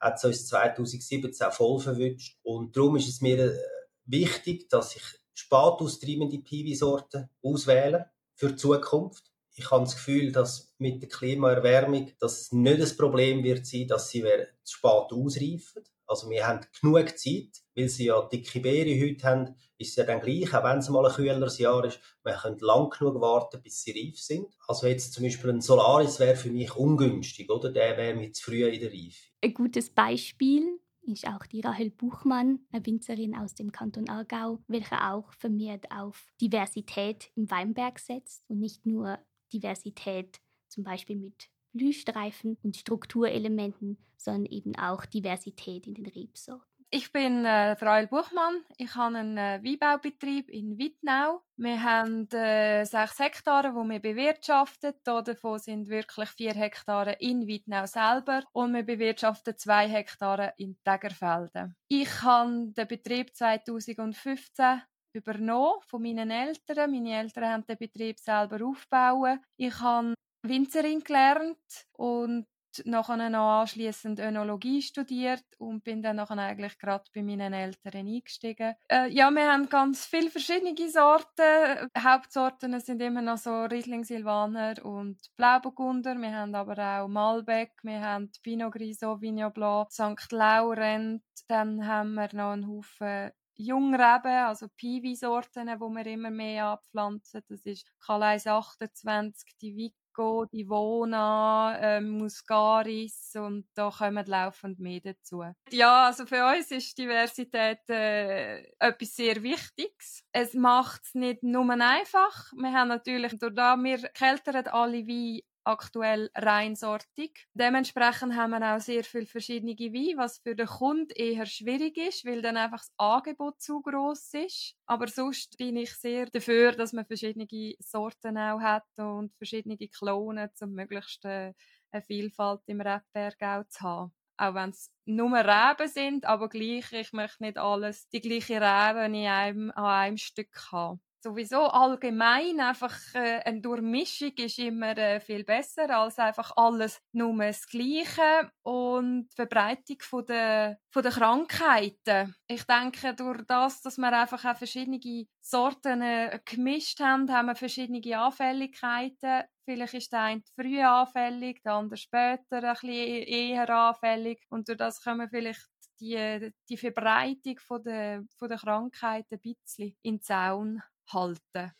hat 0.00 0.16
es 0.16 0.24
uns 0.24 0.46
2017 0.48 1.50
voll 1.50 1.80
verwünscht 1.80 2.38
und 2.42 2.76
darum 2.76 2.96
ist 2.96 3.08
es 3.08 3.22
mir 3.22 3.38
äh, 3.38 3.58
wichtig, 4.04 4.68
dass 4.68 4.96
ich 4.96 5.04
spät 5.32 5.52
austreibende 5.52 6.38
Piwi-Sorten 6.38 7.30
auswähle 7.42 8.10
für 8.34 8.48
die 8.48 8.56
Zukunft. 8.56 9.29
Ich 9.54 9.70
habe 9.70 9.84
das 9.84 9.96
Gefühl, 9.96 10.32
dass 10.32 10.74
mit 10.78 11.02
der 11.02 11.08
Klimaerwärmung 11.08 12.10
das 12.18 12.52
nicht 12.52 12.80
das 12.80 12.96
Problem 12.96 13.42
wird 13.42 13.66
sein, 13.66 13.86
dass 13.88 14.08
sie 14.10 14.22
zu 14.62 14.76
spät 14.76 15.12
ausreifen. 15.12 15.84
Also 16.06 16.28
wir 16.28 16.46
haben 16.46 16.66
genug 16.80 17.16
Zeit, 17.18 17.50
weil 17.76 17.88
sie 17.88 18.06
ja 18.06 18.20
dicke 18.22 18.58
Beere 18.60 19.00
heute 19.00 19.24
haben, 19.26 19.54
ist 19.78 19.90
es 19.90 19.96
ja 19.96 20.04
dann 20.04 20.20
gleich, 20.20 20.52
auch 20.52 20.64
wenn 20.64 20.78
es 20.78 20.88
mal 20.88 21.06
ein 21.06 21.12
kühleres 21.12 21.58
Jahr 21.58 21.84
ist, 21.84 22.00
wir 22.24 22.32
können 22.32 22.58
lang 22.58 22.90
genug 22.90 23.20
warten, 23.20 23.62
bis 23.62 23.82
sie 23.82 23.92
reif 23.92 24.18
sind. 24.18 24.46
Also 24.66 24.88
jetzt 24.88 25.12
zum 25.12 25.22
Beispiel 25.22 25.50
ein 25.50 25.60
Solaris 25.60 26.18
wäre 26.18 26.34
für 26.34 26.50
mich 26.50 26.74
ungünstig, 26.74 27.48
oder? 27.48 27.70
Der 27.70 27.96
wäre 27.96 28.14
mir 28.14 28.32
zu 28.32 28.42
früh 28.42 28.66
in 28.66 28.80
der 28.80 28.90
Reife. 28.90 29.28
Ein 29.42 29.54
gutes 29.54 29.90
Beispiel 29.90 30.80
ist 31.02 31.26
auch 31.26 31.46
die 31.46 31.60
Rahel 31.60 31.90
Buchmann, 31.90 32.60
eine 32.72 32.84
Winzerin 32.84 33.36
aus 33.36 33.54
dem 33.54 33.72
Kanton 33.72 34.08
Aargau, 34.08 34.58
welche 34.68 35.00
auch 35.02 35.32
vermehrt 35.34 35.86
auf 35.90 36.26
Diversität 36.40 37.30
im 37.36 37.50
Weinberg 37.50 37.98
setzt 37.98 38.44
und 38.48 38.58
nicht 38.58 38.84
nur 38.84 39.18
Diversität 39.52 40.40
zum 40.68 40.84
Beispiel 40.84 41.16
mit 41.16 41.48
Blühstreifen 41.72 42.56
und 42.62 42.76
Strukturelementen, 42.76 43.98
sondern 44.16 44.46
eben 44.46 44.76
auch 44.76 45.06
Diversität 45.06 45.86
in 45.86 45.94
den 45.94 46.06
Rebsorten. 46.06 46.70
Ich 46.92 47.12
bin 47.12 47.44
äh, 47.44 47.70
Rael 47.80 48.08
Buchmann. 48.08 48.64
Ich 48.76 48.96
habe 48.96 49.16
einen 49.16 49.38
äh, 49.38 49.60
Weinbaubetrieb 49.62 50.48
in 50.48 50.76
Wittnau. 50.76 51.40
Wir 51.56 51.80
haben 51.80 52.28
äh, 52.32 52.84
sechs 52.84 53.20
Hektare, 53.20 53.68
die 53.70 53.90
wir 53.90 54.00
bewirtschaften. 54.00 54.94
Davon 55.04 55.60
sind 55.60 55.88
wirklich 55.88 56.30
vier 56.30 56.52
Hektare 56.52 57.12
in 57.20 57.46
Wittnau 57.46 57.86
selber 57.86 58.42
und 58.50 58.74
wir 58.74 58.82
bewirtschaften 58.82 59.56
zwei 59.56 59.88
Hektare 59.88 60.52
in 60.56 60.78
Tegerfelden. 60.84 61.76
Ich 61.86 62.22
habe 62.22 62.72
den 62.76 62.88
Betrieb 62.88 63.36
2015 63.36 64.82
übernommen 65.12 65.80
von 65.86 66.02
meinen 66.02 66.30
Eltern. 66.30 66.90
Meine 66.90 67.18
Eltern 67.18 67.44
haben 67.44 67.66
den 67.66 67.78
Betrieb 67.78 68.18
selber 68.18 68.64
aufgebaut. 68.64 69.38
Ich 69.56 69.78
habe 69.80 70.14
Winzerin 70.42 71.00
gelernt 71.00 71.58
und 71.92 72.46
nachher 72.84 73.30
noch 73.30 73.60
anschliessend 73.60 74.20
Önologie 74.20 74.82
studiert 74.82 75.44
und 75.58 75.82
bin 75.84 76.02
dann 76.02 76.16
nachher 76.16 76.38
eigentlich 76.38 76.78
gerade 76.78 77.04
bei 77.14 77.22
meinen 77.22 77.52
Eltern 77.52 78.06
eingestiegen. 78.06 78.74
Äh, 78.88 79.08
ja, 79.08 79.30
wir 79.30 79.52
haben 79.52 79.68
ganz 79.68 80.06
viele 80.06 80.30
verschiedene 80.30 80.74
Sorten. 80.88 81.90
Hauptsorten 81.98 82.78
sind 82.80 83.02
immer 83.02 83.22
noch 83.22 83.38
so 83.38 83.64
Riesling 83.64 84.04
Silvaner 84.04 84.74
und 84.84 85.18
Blauburgunder. 85.36 86.14
Wir 86.16 86.34
haben 86.34 86.54
aber 86.54 86.78
auch 86.78 87.08
Malbec, 87.08 87.72
wir 87.82 88.00
haben 88.00 88.30
Pinot 88.42 88.72
Gris, 88.72 89.00
Sauvignon 89.00 89.52
Blanc, 89.52 89.90
St. 89.90 90.30
Laurent. 90.32 91.22
Dann 91.48 91.86
haben 91.86 92.14
wir 92.14 92.28
noch 92.32 92.52
einen 92.52 92.68
Haufen 92.68 93.32
Jungreben, 93.60 94.46
also 94.46 94.68
Piwi-Sorten, 94.76 95.66
die 95.66 95.78
wir 95.78 96.06
immer 96.06 96.30
mehr 96.30 96.66
abpflanzen. 96.66 97.42
Das 97.48 97.60
ist 97.66 97.86
Calais 98.00 98.46
28, 98.46 99.56
die 99.60 99.76
Vico, 99.76 100.46
die 100.46 100.68
Vona, 100.68 101.78
ähm, 101.80 102.10
Muscaris 102.10 103.32
und 103.34 103.66
da 103.74 103.90
kommen 103.90 104.24
laufend 104.26 104.78
mehr 104.78 105.00
dazu. 105.00 105.44
Ja, 105.70 106.06
also 106.06 106.24
für 106.26 106.44
uns 106.46 106.70
ist 106.70 106.96
Diversität 106.96 107.88
äh, 107.90 108.62
etwas 108.78 109.14
sehr 109.14 109.42
Wichtiges. 109.42 110.24
Es 110.32 110.54
macht 110.54 111.02
es 111.04 111.14
nicht 111.14 111.42
nur 111.42 111.70
einfach. 111.70 112.52
Wir 112.56 112.72
haben 112.72 112.88
natürlich, 112.88 113.38
durch 113.38 113.54
da 113.54 113.76
wir 113.76 113.98
keltern 114.08 114.66
alle 114.68 115.06
Weine 115.06 115.42
aktuell 115.70 116.30
reinsortig. 116.34 117.46
Dementsprechend 117.54 118.34
haben 118.36 118.50
wir 118.50 118.76
auch 118.76 118.80
sehr 118.80 119.04
viele 119.04 119.26
verschiedene 119.26 119.72
Weine, 119.72 120.16
was 120.16 120.38
für 120.38 120.54
den 120.54 120.66
Kunden 120.66 121.10
eher 121.14 121.46
schwierig 121.46 121.96
ist, 121.96 122.24
weil 122.24 122.42
dann 122.42 122.56
einfach 122.56 122.80
das 122.80 122.92
Angebot 122.96 123.60
zu 123.60 123.80
groß 123.82 124.34
ist. 124.34 124.76
Aber 124.86 125.08
sonst 125.08 125.56
bin 125.58 125.76
ich 125.76 125.92
sehr 125.94 126.26
dafür, 126.26 126.72
dass 126.72 126.92
man 126.92 127.06
verschiedene 127.06 127.46
Sorten 127.80 128.38
auch 128.38 128.60
hat 128.60 128.86
und 128.98 129.34
verschiedene 129.36 129.76
Klonen, 129.76 130.50
um 130.60 130.72
möglichst 130.72 131.24
äh, 131.24 131.54
eine 131.92 132.02
Vielfalt 132.02 132.62
im 132.66 132.80
Rebberg 132.80 133.40
auch 133.42 133.66
zu 133.68 133.80
haben. 133.80 134.12
Auch 134.36 134.54
wenn 134.54 134.70
es 134.70 134.90
nur 135.04 135.32
Reben 135.32 135.88
sind, 135.88 136.24
aber 136.24 136.48
gleich, 136.48 136.92
ich 136.92 137.12
möchte 137.12 137.42
nicht 137.42 137.58
alles, 137.58 138.08
die 138.08 138.20
gleiche 138.20 138.60
Reben 138.60 139.14
in 139.14 139.26
einem, 139.26 139.70
an 139.72 139.84
einem 139.84 140.16
Stück 140.16 140.72
haben 140.72 141.00
sowieso 141.22 141.66
allgemein 141.66 142.60
einfach 142.60 142.96
äh, 143.14 143.40
eine 143.44 143.60
Durchmischung 143.60 144.32
ist 144.38 144.58
immer 144.58 144.96
äh, 144.96 145.20
viel 145.20 145.44
besser 145.44 145.90
als 145.90 146.18
einfach 146.18 146.52
alles 146.56 147.00
nur 147.12 147.36
das 147.36 147.66
Gleiche 147.66 148.50
und 148.62 149.28
die 149.28 149.36
Verbreitung 149.36 149.98
von 150.00 150.26
der, 150.26 150.78
von 150.90 151.02
der 151.02 151.12
Krankheiten. 151.12 152.34
Ich 152.46 152.64
denke, 152.64 153.14
durch 153.14 153.42
das, 153.46 153.82
dass 153.82 153.98
wir 153.98 154.12
einfach 154.12 154.44
auch 154.44 154.56
verschiedene 154.56 155.26
Sorten 155.40 156.02
äh, 156.02 156.40
gemischt 156.44 157.00
haben, 157.00 157.30
haben 157.30 157.46
wir 157.46 157.54
verschiedene 157.54 158.18
Anfälligkeiten. 158.18 159.44
Vielleicht 159.64 159.94
ist 159.94 160.12
der 160.12 160.22
eine 160.22 160.42
früh 160.54 160.80
anfällig, 160.80 161.62
der 161.62 161.74
andere 161.74 161.96
später 161.96 162.40
ein 162.50 162.72
bisschen 162.72 162.88
eher 162.90 163.68
anfällig 163.68 164.44
und 164.48 164.68
durch 164.68 164.78
das 164.78 165.02
können 165.02 165.20
wir 165.20 165.28
vielleicht 165.28 165.68
die, 166.00 166.52
die 166.68 166.76
Verbreitung 166.76 167.58
von 167.58 167.82
der, 167.82 168.24
von 168.38 168.48
der 168.48 168.58
Krankheit 168.58 169.26
ein 169.30 169.40
bisschen 169.40 169.96
in 170.02 170.16
den 170.16 170.22
Zaun 170.22 170.82
halten. 171.12 171.72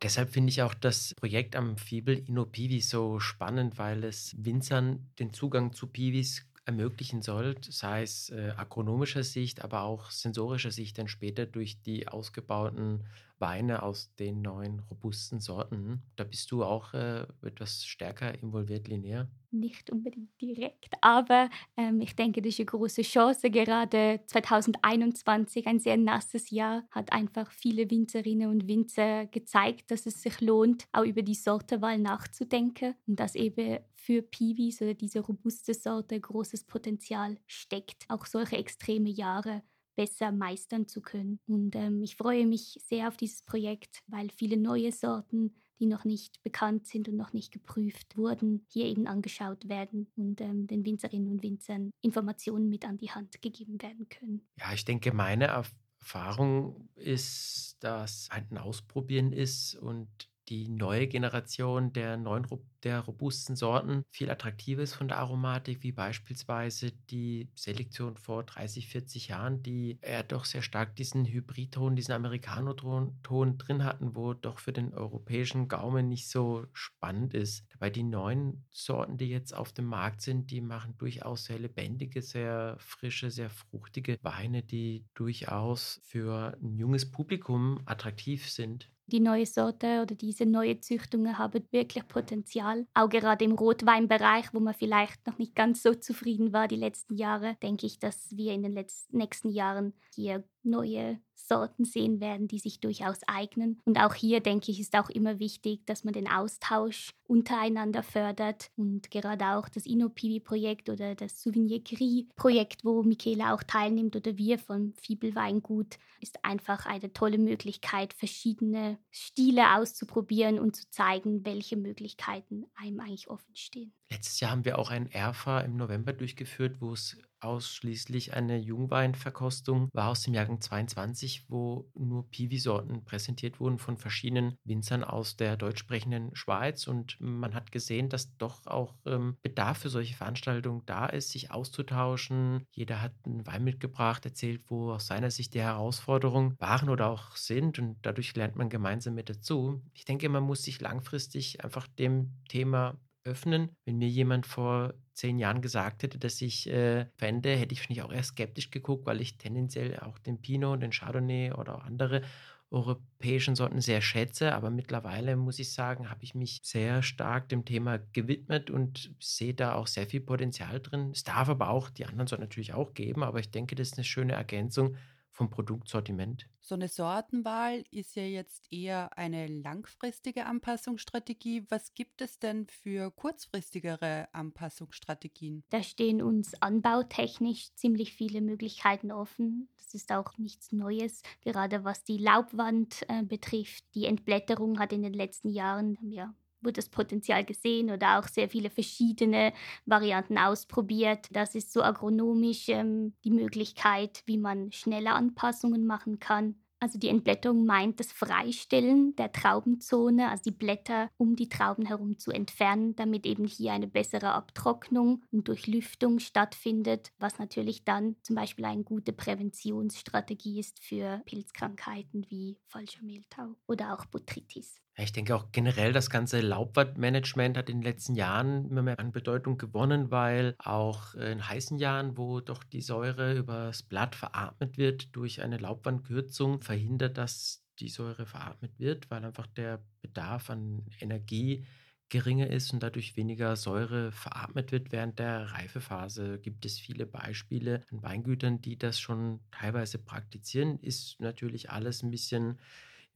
Deshalb 0.00 0.30
finde 0.30 0.50
ich 0.50 0.62
auch 0.62 0.74
das 0.74 1.14
Projekt 1.14 1.56
am 1.56 1.76
Fibel 1.76 2.16
InnoPiwi 2.16 2.80
so 2.80 3.18
spannend, 3.18 3.78
weil 3.78 4.04
es 4.04 4.34
Winzern 4.38 5.10
den 5.18 5.32
Zugang 5.32 5.72
zu 5.72 5.88
Piwis 5.88 6.46
ermöglichen 6.64 7.22
soll, 7.22 7.56
sei 7.62 8.02
es 8.02 8.30
äh, 8.30 8.52
agronomischer 8.56 9.24
Sicht, 9.24 9.64
aber 9.64 9.82
auch 9.82 10.10
sensorischer 10.10 10.70
Sicht 10.70 10.98
dann 10.98 11.08
später 11.08 11.46
durch 11.46 11.82
die 11.82 12.06
ausgebauten 12.06 13.06
Weine 13.40 13.82
aus 13.82 14.14
den 14.16 14.42
neuen 14.42 14.80
robusten 14.80 15.40
Sorten. 15.40 16.02
Da 16.16 16.24
bist 16.24 16.50
du 16.50 16.64
auch 16.64 16.92
äh, 16.94 17.26
etwas 17.42 17.84
stärker 17.84 18.34
involviert, 18.42 18.88
Linnea? 18.88 19.28
Nicht 19.50 19.90
unbedingt 19.90 20.38
direkt, 20.40 20.94
aber 21.00 21.48
ähm, 21.76 22.00
ich 22.00 22.14
denke, 22.14 22.42
das 22.42 22.50
ist 22.50 22.60
eine 22.60 22.66
große 22.66 23.02
Chance. 23.02 23.50
Gerade 23.50 24.20
2021, 24.26 25.66
ein 25.66 25.78
sehr 25.80 25.96
nasses 25.96 26.50
Jahr, 26.50 26.84
hat 26.90 27.12
einfach 27.12 27.50
viele 27.50 27.90
Winzerinnen 27.90 28.50
und 28.50 28.68
Winzer 28.68 29.26
gezeigt, 29.26 29.90
dass 29.90 30.04
es 30.04 30.20
sich 30.20 30.40
lohnt, 30.40 30.84
auch 30.92 31.04
über 31.04 31.22
die 31.22 31.34
Sortewahl 31.34 31.98
nachzudenken 31.98 32.94
und 33.06 33.18
dass 33.18 33.34
eben 33.34 33.78
für 33.94 34.22
Piwis 34.22 34.82
oder 34.82 34.94
diese 34.94 35.20
robuste 35.20 35.74
Sorte 35.74 36.18
großes 36.20 36.64
Potenzial 36.64 37.38
steckt, 37.46 38.04
auch 38.08 38.26
solche 38.26 38.56
extreme 38.56 39.10
Jahre 39.10 39.62
besser 39.98 40.30
meistern 40.30 40.86
zu 40.86 41.02
können. 41.02 41.40
Und 41.48 41.74
ähm, 41.74 42.04
ich 42.04 42.14
freue 42.14 42.46
mich 42.46 42.78
sehr 42.88 43.08
auf 43.08 43.16
dieses 43.16 43.42
Projekt, 43.42 44.04
weil 44.06 44.30
viele 44.30 44.56
neue 44.56 44.92
Sorten, 44.92 45.56
die 45.80 45.86
noch 45.86 46.04
nicht 46.04 46.40
bekannt 46.44 46.86
sind 46.86 47.08
und 47.08 47.16
noch 47.16 47.32
nicht 47.32 47.50
geprüft 47.50 48.16
wurden, 48.16 48.64
hier 48.68 48.86
eben 48.86 49.08
angeschaut 49.08 49.68
werden 49.68 50.06
und 50.14 50.40
ähm, 50.40 50.68
den 50.68 50.84
Winzerinnen 50.84 51.28
und 51.28 51.42
Winzern 51.42 51.90
Informationen 52.00 52.68
mit 52.68 52.84
an 52.84 52.96
die 52.96 53.10
Hand 53.10 53.42
gegeben 53.42 53.82
werden 53.82 54.08
können. 54.08 54.46
Ja, 54.60 54.72
ich 54.72 54.84
denke, 54.84 55.12
meine 55.12 55.46
Erfahrung 55.46 56.88
ist, 56.94 57.76
dass 57.80 58.28
ein 58.30 58.56
Ausprobieren 58.56 59.32
ist 59.32 59.74
und 59.74 60.08
die 60.48 60.68
neue 60.68 61.06
Generation 61.06 61.92
der 61.92 62.16
neuen 62.16 62.46
der 62.84 63.00
robusten 63.00 63.56
Sorten 63.56 64.04
viel 64.10 64.30
attraktiver 64.30 64.82
ist 64.82 64.94
von 64.94 65.08
der 65.08 65.18
Aromatik, 65.18 65.82
wie 65.82 65.92
beispielsweise 65.92 66.92
die 67.10 67.48
Selektion 67.54 68.16
vor 68.16 68.44
30, 68.44 68.88
40 68.88 69.28
Jahren, 69.28 69.62
die 69.62 69.98
eher 70.00 70.22
doch 70.22 70.44
sehr 70.44 70.62
stark 70.62 70.94
diesen 70.96 71.26
Hybridton, 71.26 71.96
diesen 71.96 72.12
Americano-Ton 72.12 73.58
drin 73.58 73.84
hatten, 73.84 74.14
wo 74.14 74.32
doch 74.32 74.60
für 74.60 74.72
den 74.72 74.94
europäischen 74.94 75.68
Gaumen 75.68 76.08
nicht 76.08 76.28
so 76.28 76.66
spannend 76.72 77.34
ist. 77.34 77.64
Dabei 77.72 77.90
die 77.90 78.04
neuen 78.04 78.64
Sorten, 78.70 79.18
die 79.18 79.28
jetzt 79.28 79.54
auf 79.54 79.72
dem 79.72 79.86
Markt 79.86 80.22
sind, 80.22 80.50
die 80.50 80.60
machen 80.60 80.96
durchaus 80.98 81.44
sehr 81.44 81.58
lebendige, 81.58 82.22
sehr 82.22 82.76
frische, 82.78 83.30
sehr 83.30 83.50
fruchtige 83.50 84.18
Weine, 84.22 84.62
die 84.62 85.04
durchaus 85.14 86.00
für 86.04 86.56
ein 86.62 86.76
junges 86.76 87.10
Publikum 87.10 87.80
attraktiv 87.86 88.48
sind 88.48 88.88
die 89.08 89.20
neue 89.20 89.46
Sorte 89.46 90.02
oder 90.02 90.14
diese 90.14 90.46
neue 90.46 90.80
Züchtungen 90.80 91.38
haben 91.38 91.64
wirklich 91.70 92.06
Potenzial. 92.08 92.86
Auch 92.94 93.08
gerade 93.08 93.44
im 93.44 93.52
Rotweinbereich, 93.52 94.52
wo 94.52 94.60
man 94.60 94.74
vielleicht 94.74 95.26
noch 95.26 95.38
nicht 95.38 95.54
ganz 95.54 95.82
so 95.82 95.94
zufrieden 95.94 96.52
war 96.52 96.68
die 96.68 96.76
letzten 96.76 97.16
Jahre, 97.16 97.56
denke 97.62 97.86
ich, 97.86 97.98
dass 97.98 98.36
wir 98.36 98.52
in 98.52 98.62
den 98.62 98.72
letzten, 98.72 99.16
nächsten 99.16 99.50
Jahren 99.50 99.94
hier 100.14 100.44
neue 100.68 101.20
Sorten 101.48 101.84
sehen 101.84 102.20
werden, 102.20 102.46
die 102.46 102.58
sich 102.58 102.80
durchaus 102.80 103.20
eignen. 103.26 103.80
Und 103.84 103.98
auch 103.98 104.14
hier, 104.14 104.40
denke 104.40 104.70
ich, 104.70 104.80
ist 104.80 104.94
auch 104.94 105.08
immer 105.08 105.38
wichtig, 105.38 105.86
dass 105.86 106.04
man 106.04 106.12
den 106.12 106.28
Austausch 106.28 107.14
untereinander 107.24 108.02
fördert. 108.02 108.70
Und 108.76 109.10
gerade 109.10 109.46
auch 109.56 109.68
das 109.68 109.86
Innopivi-Projekt 109.86 110.90
oder 110.90 111.14
das 111.14 111.42
Souvenir 111.42 111.80
Gris-Projekt, 111.80 112.84
wo 112.84 113.02
Michaela 113.02 113.54
auch 113.54 113.62
teilnimmt 113.62 114.14
oder 114.14 114.36
wir 114.36 114.58
vom 114.58 114.92
Fibelweingut, 114.94 115.98
ist 116.20 116.44
einfach 116.44 116.86
eine 116.86 117.12
tolle 117.12 117.38
Möglichkeit, 117.38 118.12
verschiedene 118.12 118.98
Stile 119.10 119.76
auszuprobieren 119.76 120.58
und 120.58 120.76
zu 120.76 120.90
zeigen, 120.90 121.44
welche 121.44 121.76
Möglichkeiten 121.76 122.66
einem 122.74 123.00
eigentlich 123.00 123.30
offen 123.30 123.54
stehen. 123.54 123.92
Letztes 124.10 124.40
Jahr 124.40 124.50
haben 124.50 124.64
wir 124.64 124.78
auch 124.78 124.90
ein 124.90 125.10
ERFA 125.10 125.60
im 125.60 125.76
November 125.76 126.12
durchgeführt, 126.12 126.80
wo 126.80 126.92
es 126.92 127.16
ausschließlich 127.40 128.34
eine 128.34 128.58
Jungweinverkostung 128.58 129.88
war 129.92 130.08
aus 130.08 130.22
dem 130.22 130.34
Jahrgang 130.34 130.60
22, 130.60 131.44
wo 131.48 131.90
nur 131.94 132.28
Piwi-Sorten 132.30 133.04
präsentiert 133.04 133.60
wurden 133.60 133.78
von 133.78 133.96
verschiedenen 133.96 134.56
Winzern 134.64 135.04
aus 135.04 135.36
der 135.36 135.56
deutsch 135.56 135.80
sprechenden 135.80 136.34
Schweiz. 136.34 136.86
Und 136.86 137.16
man 137.20 137.54
hat 137.54 137.72
gesehen, 137.72 138.08
dass 138.08 138.36
doch 138.36 138.66
auch 138.66 138.94
ähm, 139.06 139.36
Bedarf 139.42 139.78
für 139.78 139.88
solche 139.88 140.16
Veranstaltungen 140.16 140.82
da 140.86 141.06
ist, 141.06 141.30
sich 141.30 141.50
auszutauschen. 141.50 142.64
Jeder 142.70 143.00
hat 143.00 143.12
einen 143.24 143.46
Wein 143.46 143.64
mitgebracht, 143.64 144.24
erzählt, 144.24 144.62
wo 144.68 144.92
aus 144.92 145.06
seiner 145.06 145.30
Sicht 145.30 145.54
die 145.54 145.60
Herausforderungen 145.60 146.54
waren 146.58 146.88
oder 146.88 147.08
auch 147.08 147.36
sind. 147.36 147.78
Und 147.78 147.98
dadurch 148.02 148.34
lernt 148.36 148.56
man 148.56 148.68
gemeinsam 148.68 149.14
mit 149.14 149.30
dazu. 149.30 149.82
Ich 149.94 150.04
denke, 150.04 150.28
man 150.28 150.42
muss 150.42 150.62
sich 150.62 150.80
langfristig 150.80 151.64
einfach 151.64 151.86
dem 151.86 152.34
Thema 152.48 152.98
öffnen. 153.24 153.76
Wenn 153.84 153.98
mir 153.98 154.08
jemand 154.08 154.46
vor 154.46 154.94
zehn 155.18 155.38
Jahren 155.38 155.60
gesagt 155.60 156.04
hätte, 156.04 156.18
dass 156.18 156.40
ich 156.40 156.68
äh, 156.68 157.06
fände, 157.16 157.50
hätte 157.56 157.72
ich 157.72 157.80
wahrscheinlich 157.80 158.02
auch 158.02 158.12
eher 158.12 158.22
skeptisch 158.22 158.70
geguckt, 158.70 159.04
weil 159.04 159.20
ich 159.20 159.36
tendenziell 159.36 159.98
auch 159.98 160.18
den 160.18 160.40
Pinot, 160.40 160.80
den 160.80 160.92
Chardonnay 160.92 161.52
oder 161.52 161.74
auch 161.74 161.84
andere 161.84 162.22
europäischen 162.70 163.56
Sorten 163.56 163.80
sehr 163.80 164.00
schätze. 164.00 164.54
Aber 164.54 164.70
mittlerweile 164.70 165.34
muss 165.36 165.58
ich 165.58 165.72
sagen, 165.72 166.08
habe 166.08 166.22
ich 166.22 166.34
mich 166.36 166.60
sehr 166.62 167.02
stark 167.02 167.48
dem 167.48 167.64
Thema 167.64 167.98
gewidmet 168.12 168.70
und 168.70 169.10
sehe 169.18 169.54
da 169.54 169.74
auch 169.74 169.88
sehr 169.88 170.06
viel 170.06 170.20
Potenzial 170.20 170.80
drin. 170.80 171.10
Es 171.12 171.24
darf 171.24 171.48
aber 171.48 171.70
auch 171.70 171.90
die 171.90 172.06
anderen 172.06 172.28
Sorten 172.28 172.44
natürlich 172.44 172.72
auch 172.72 172.94
geben, 172.94 173.24
aber 173.24 173.40
ich 173.40 173.50
denke, 173.50 173.74
das 173.74 173.88
ist 173.88 173.98
eine 173.98 174.04
schöne 174.04 174.34
Ergänzung 174.34 174.96
vom 175.38 175.50
Produktsortiment. 175.50 176.48
So 176.60 176.74
eine 176.74 176.88
Sortenwahl 176.88 177.84
ist 177.92 178.16
ja 178.16 178.24
jetzt 178.24 178.66
eher 178.72 179.16
eine 179.16 179.46
langfristige 179.46 180.46
Anpassungsstrategie. 180.46 181.64
Was 181.70 181.94
gibt 181.94 182.20
es 182.20 182.40
denn 182.40 182.66
für 182.66 183.12
kurzfristigere 183.12 184.28
Anpassungsstrategien? 184.32 185.62
Da 185.70 185.84
stehen 185.84 186.22
uns 186.22 186.60
anbautechnisch 186.60 187.72
ziemlich 187.74 188.14
viele 188.14 188.40
Möglichkeiten 188.40 189.12
offen. 189.12 189.68
Das 189.76 189.94
ist 189.94 190.10
auch 190.10 190.36
nichts 190.38 190.72
Neues, 190.72 191.22
gerade 191.40 191.84
was 191.84 192.02
die 192.02 192.18
Laubwand 192.18 193.08
äh, 193.08 193.22
betrifft. 193.22 193.84
Die 193.94 194.06
Entblätterung 194.06 194.80
hat 194.80 194.92
in 194.92 195.02
den 195.02 195.14
letzten 195.14 195.50
Jahren 195.50 195.96
ja, 196.10 196.34
wurde 196.60 196.74
das 196.74 196.88
Potenzial 196.88 197.44
gesehen 197.44 197.90
oder 197.90 198.18
auch 198.18 198.28
sehr 198.28 198.48
viele 198.48 198.70
verschiedene 198.70 199.52
Varianten 199.86 200.38
ausprobiert. 200.38 201.26
Das 201.30 201.54
ist 201.54 201.72
so 201.72 201.82
agronomisch 201.82 202.68
ähm, 202.68 203.14
die 203.24 203.30
Möglichkeit, 203.30 204.22
wie 204.26 204.38
man 204.38 204.72
schneller 204.72 205.14
Anpassungen 205.14 205.86
machen 205.86 206.18
kann. 206.18 206.56
Also 206.80 206.98
die 206.98 207.08
Entblätterung 207.08 207.66
meint 207.66 207.98
das 207.98 208.12
Freistellen 208.12 209.16
der 209.16 209.32
Traubenzone, 209.32 210.30
also 210.30 210.44
die 210.44 210.56
Blätter 210.56 211.10
um 211.16 211.34
die 211.34 211.48
Trauben 211.48 211.84
herum 211.84 212.18
zu 212.18 212.30
entfernen, 212.30 212.94
damit 212.94 213.26
eben 213.26 213.46
hier 213.46 213.72
eine 213.72 213.88
bessere 213.88 214.32
Abtrocknung 214.32 215.24
und 215.32 215.48
Durchlüftung 215.48 216.20
stattfindet, 216.20 217.10
was 217.18 217.38
natürlich 217.40 217.84
dann 217.84 218.16
zum 218.22 218.36
Beispiel 218.36 218.64
eine 218.64 218.84
gute 218.84 219.12
Präventionsstrategie 219.12 220.60
ist 220.60 220.78
für 220.78 221.20
Pilzkrankheiten 221.26 222.26
wie 222.28 222.58
falscher 222.66 223.02
Mehltau 223.02 223.56
oder 223.66 223.94
auch 223.94 224.06
Botrytis. 224.06 224.76
Ich 225.00 225.12
denke 225.12 225.36
auch 225.36 225.52
generell, 225.52 225.92
das 225.92 226.10
ganze 226.10 226.40
Laubwandmanagement 226.40 227.56
hat 227.56 227.70
in 227.70 227.78
den 227.78 227.82
letzten 227.84 228.16
Jahren 228.16 228.68
immer 228.68 228.82
mehr 228.82 228.98
an 228.98 229.12
Bedeutung 229.12 229.56
gewonnen, 229.56 230.10
weil 230.10 230.56
auch 230.58 231.14
in 231.14 231.48
heißen 231.48 231.78
Jahren, 231.78 232.18
wo 232.18 232.40
doch 232.40 232.64
die 232.64 232.80
Säure 232.80 233.36
übers 233.36 233.84
Blatt 233.84 234.16
veratmet 234.16 234.76
wird, 234.76 235.14
durch 235.14 235.40
eine 235.40 235.58
Laubwandkürzung 235.58 236.62
verhindert, 236.62 237.16
dass 237.16 237.64
die 237.78 237.88
Säure 237.90 238.26
veratmet 238.26 238.72
wird, 238.80 239.08
weil 239.08 239.24
einfach 239.24 239.46
der 239.46 239.84
Bedarf 240.02 240.50
an 240.50 240.84
Energie 240.98 241.64
geringer 242.08 242.48
ist 242.48 242.72
und 242.72 242.82
dadurch 242.82 243.16
weniger 243.16 243.54
Säure 243.54 244.10
veratmet 244.10 244.72
wird 244.72 244.90
während 244.90 245.20
der 245.20 245.52
Reifephase. 245.52 246.40
Gibt 246.40 246.64
es 246.64 246.80
viele 246.80 247.06
Beispiele 247.06 247.84
an 247.92 248.02
Weingütern, 248.02 248.60
die 248.62 248.76
das 248.76 248.98
schon 248.98 249.40
teilweise 249.52 249.98
praktizieren. 249.98 250.80
Ist 250.80 251.20
natürlich 251.20 251.70
alles 251.70 252.02
ein 252.02 252.10
bisschen 252.10 252.58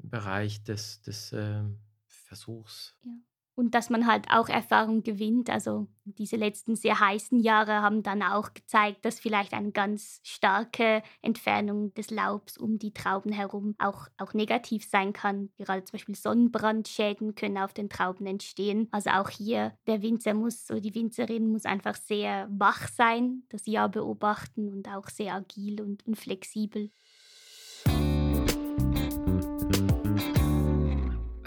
Bereich 0.02 0.62
des, 0.62 1.00
des 1.02 1.32
äh, 1.32 1.62
Versuchs. 2.06 2.96
Ja 3.04 3.12
und 3.54 3.74
dass 3.74 3.90
man 3.90 4.06
halt 4.06 4.26
auch 4.30 4.48
Erfahrung 4.48 5.02
gewinnt. 5.02 5.50
Also 5.50 5.86
diese 6.04 6.36
letzten 6.36 6.74
sehr 6.74 6.98
heißen 7.00 7.38
Jahre 7.38 7.82
haben 7.82 8.02
dann 8.02 8.22
auch 8.22 8.54
gezeigt, 8.54 9.04
dass 9.04 9.20
vielleicht 9.20 9.52
eine 9.52 9.72
ganz 9.72 10.20
starke 10.22 11.02
Entfernung 11.20 11.92
des 11.94 12.10
Laubs 12.10 12.56
um 12.56 12.78
die 12.78 12.94
Trauben 12.94 13.30
herum 13.30 13.74
auch, 13.78 14.08
auch 14.16 14.32
negativ 14.32 14.88
sein 14.88 15.12
kann. 15.12 15.50
Gerade 15.58 15.84
zum 15.84 15.92
Beispiel 15.92 16.14
Sonnenbrandschäden 16.14 17.34
können 17.34 17.58
auf 17.58 17.74
den 17.74 17.90
Trauben 17.90 18.26
entstehen. 18.26 18.88
Also 18.90 19.10
auch 19.10 19.28
hier 19.28 19.76
der 19.86 20.02
Winzer 20.02 20.34
muss 20.34 20.70
oder 20.70 20.80
die 20.80 20.94
Winzerin 20.94 21.52
muss 21.52 21.66
einfach 21.66 21.96
sehr 21.96 22.48
wach 22.50 22.88
sein, 22.88 23.42
das 23.50 23.66
Jahr 23.66 23.90
beobachten 23.90 24.72
und 24.72 24.88
auch 24.88 25.08
sehr 25.08 25.34
agil 25.34 25.82
und, 25.82 26.06
und 26.06 26.16
flexibel. 26.16 26.90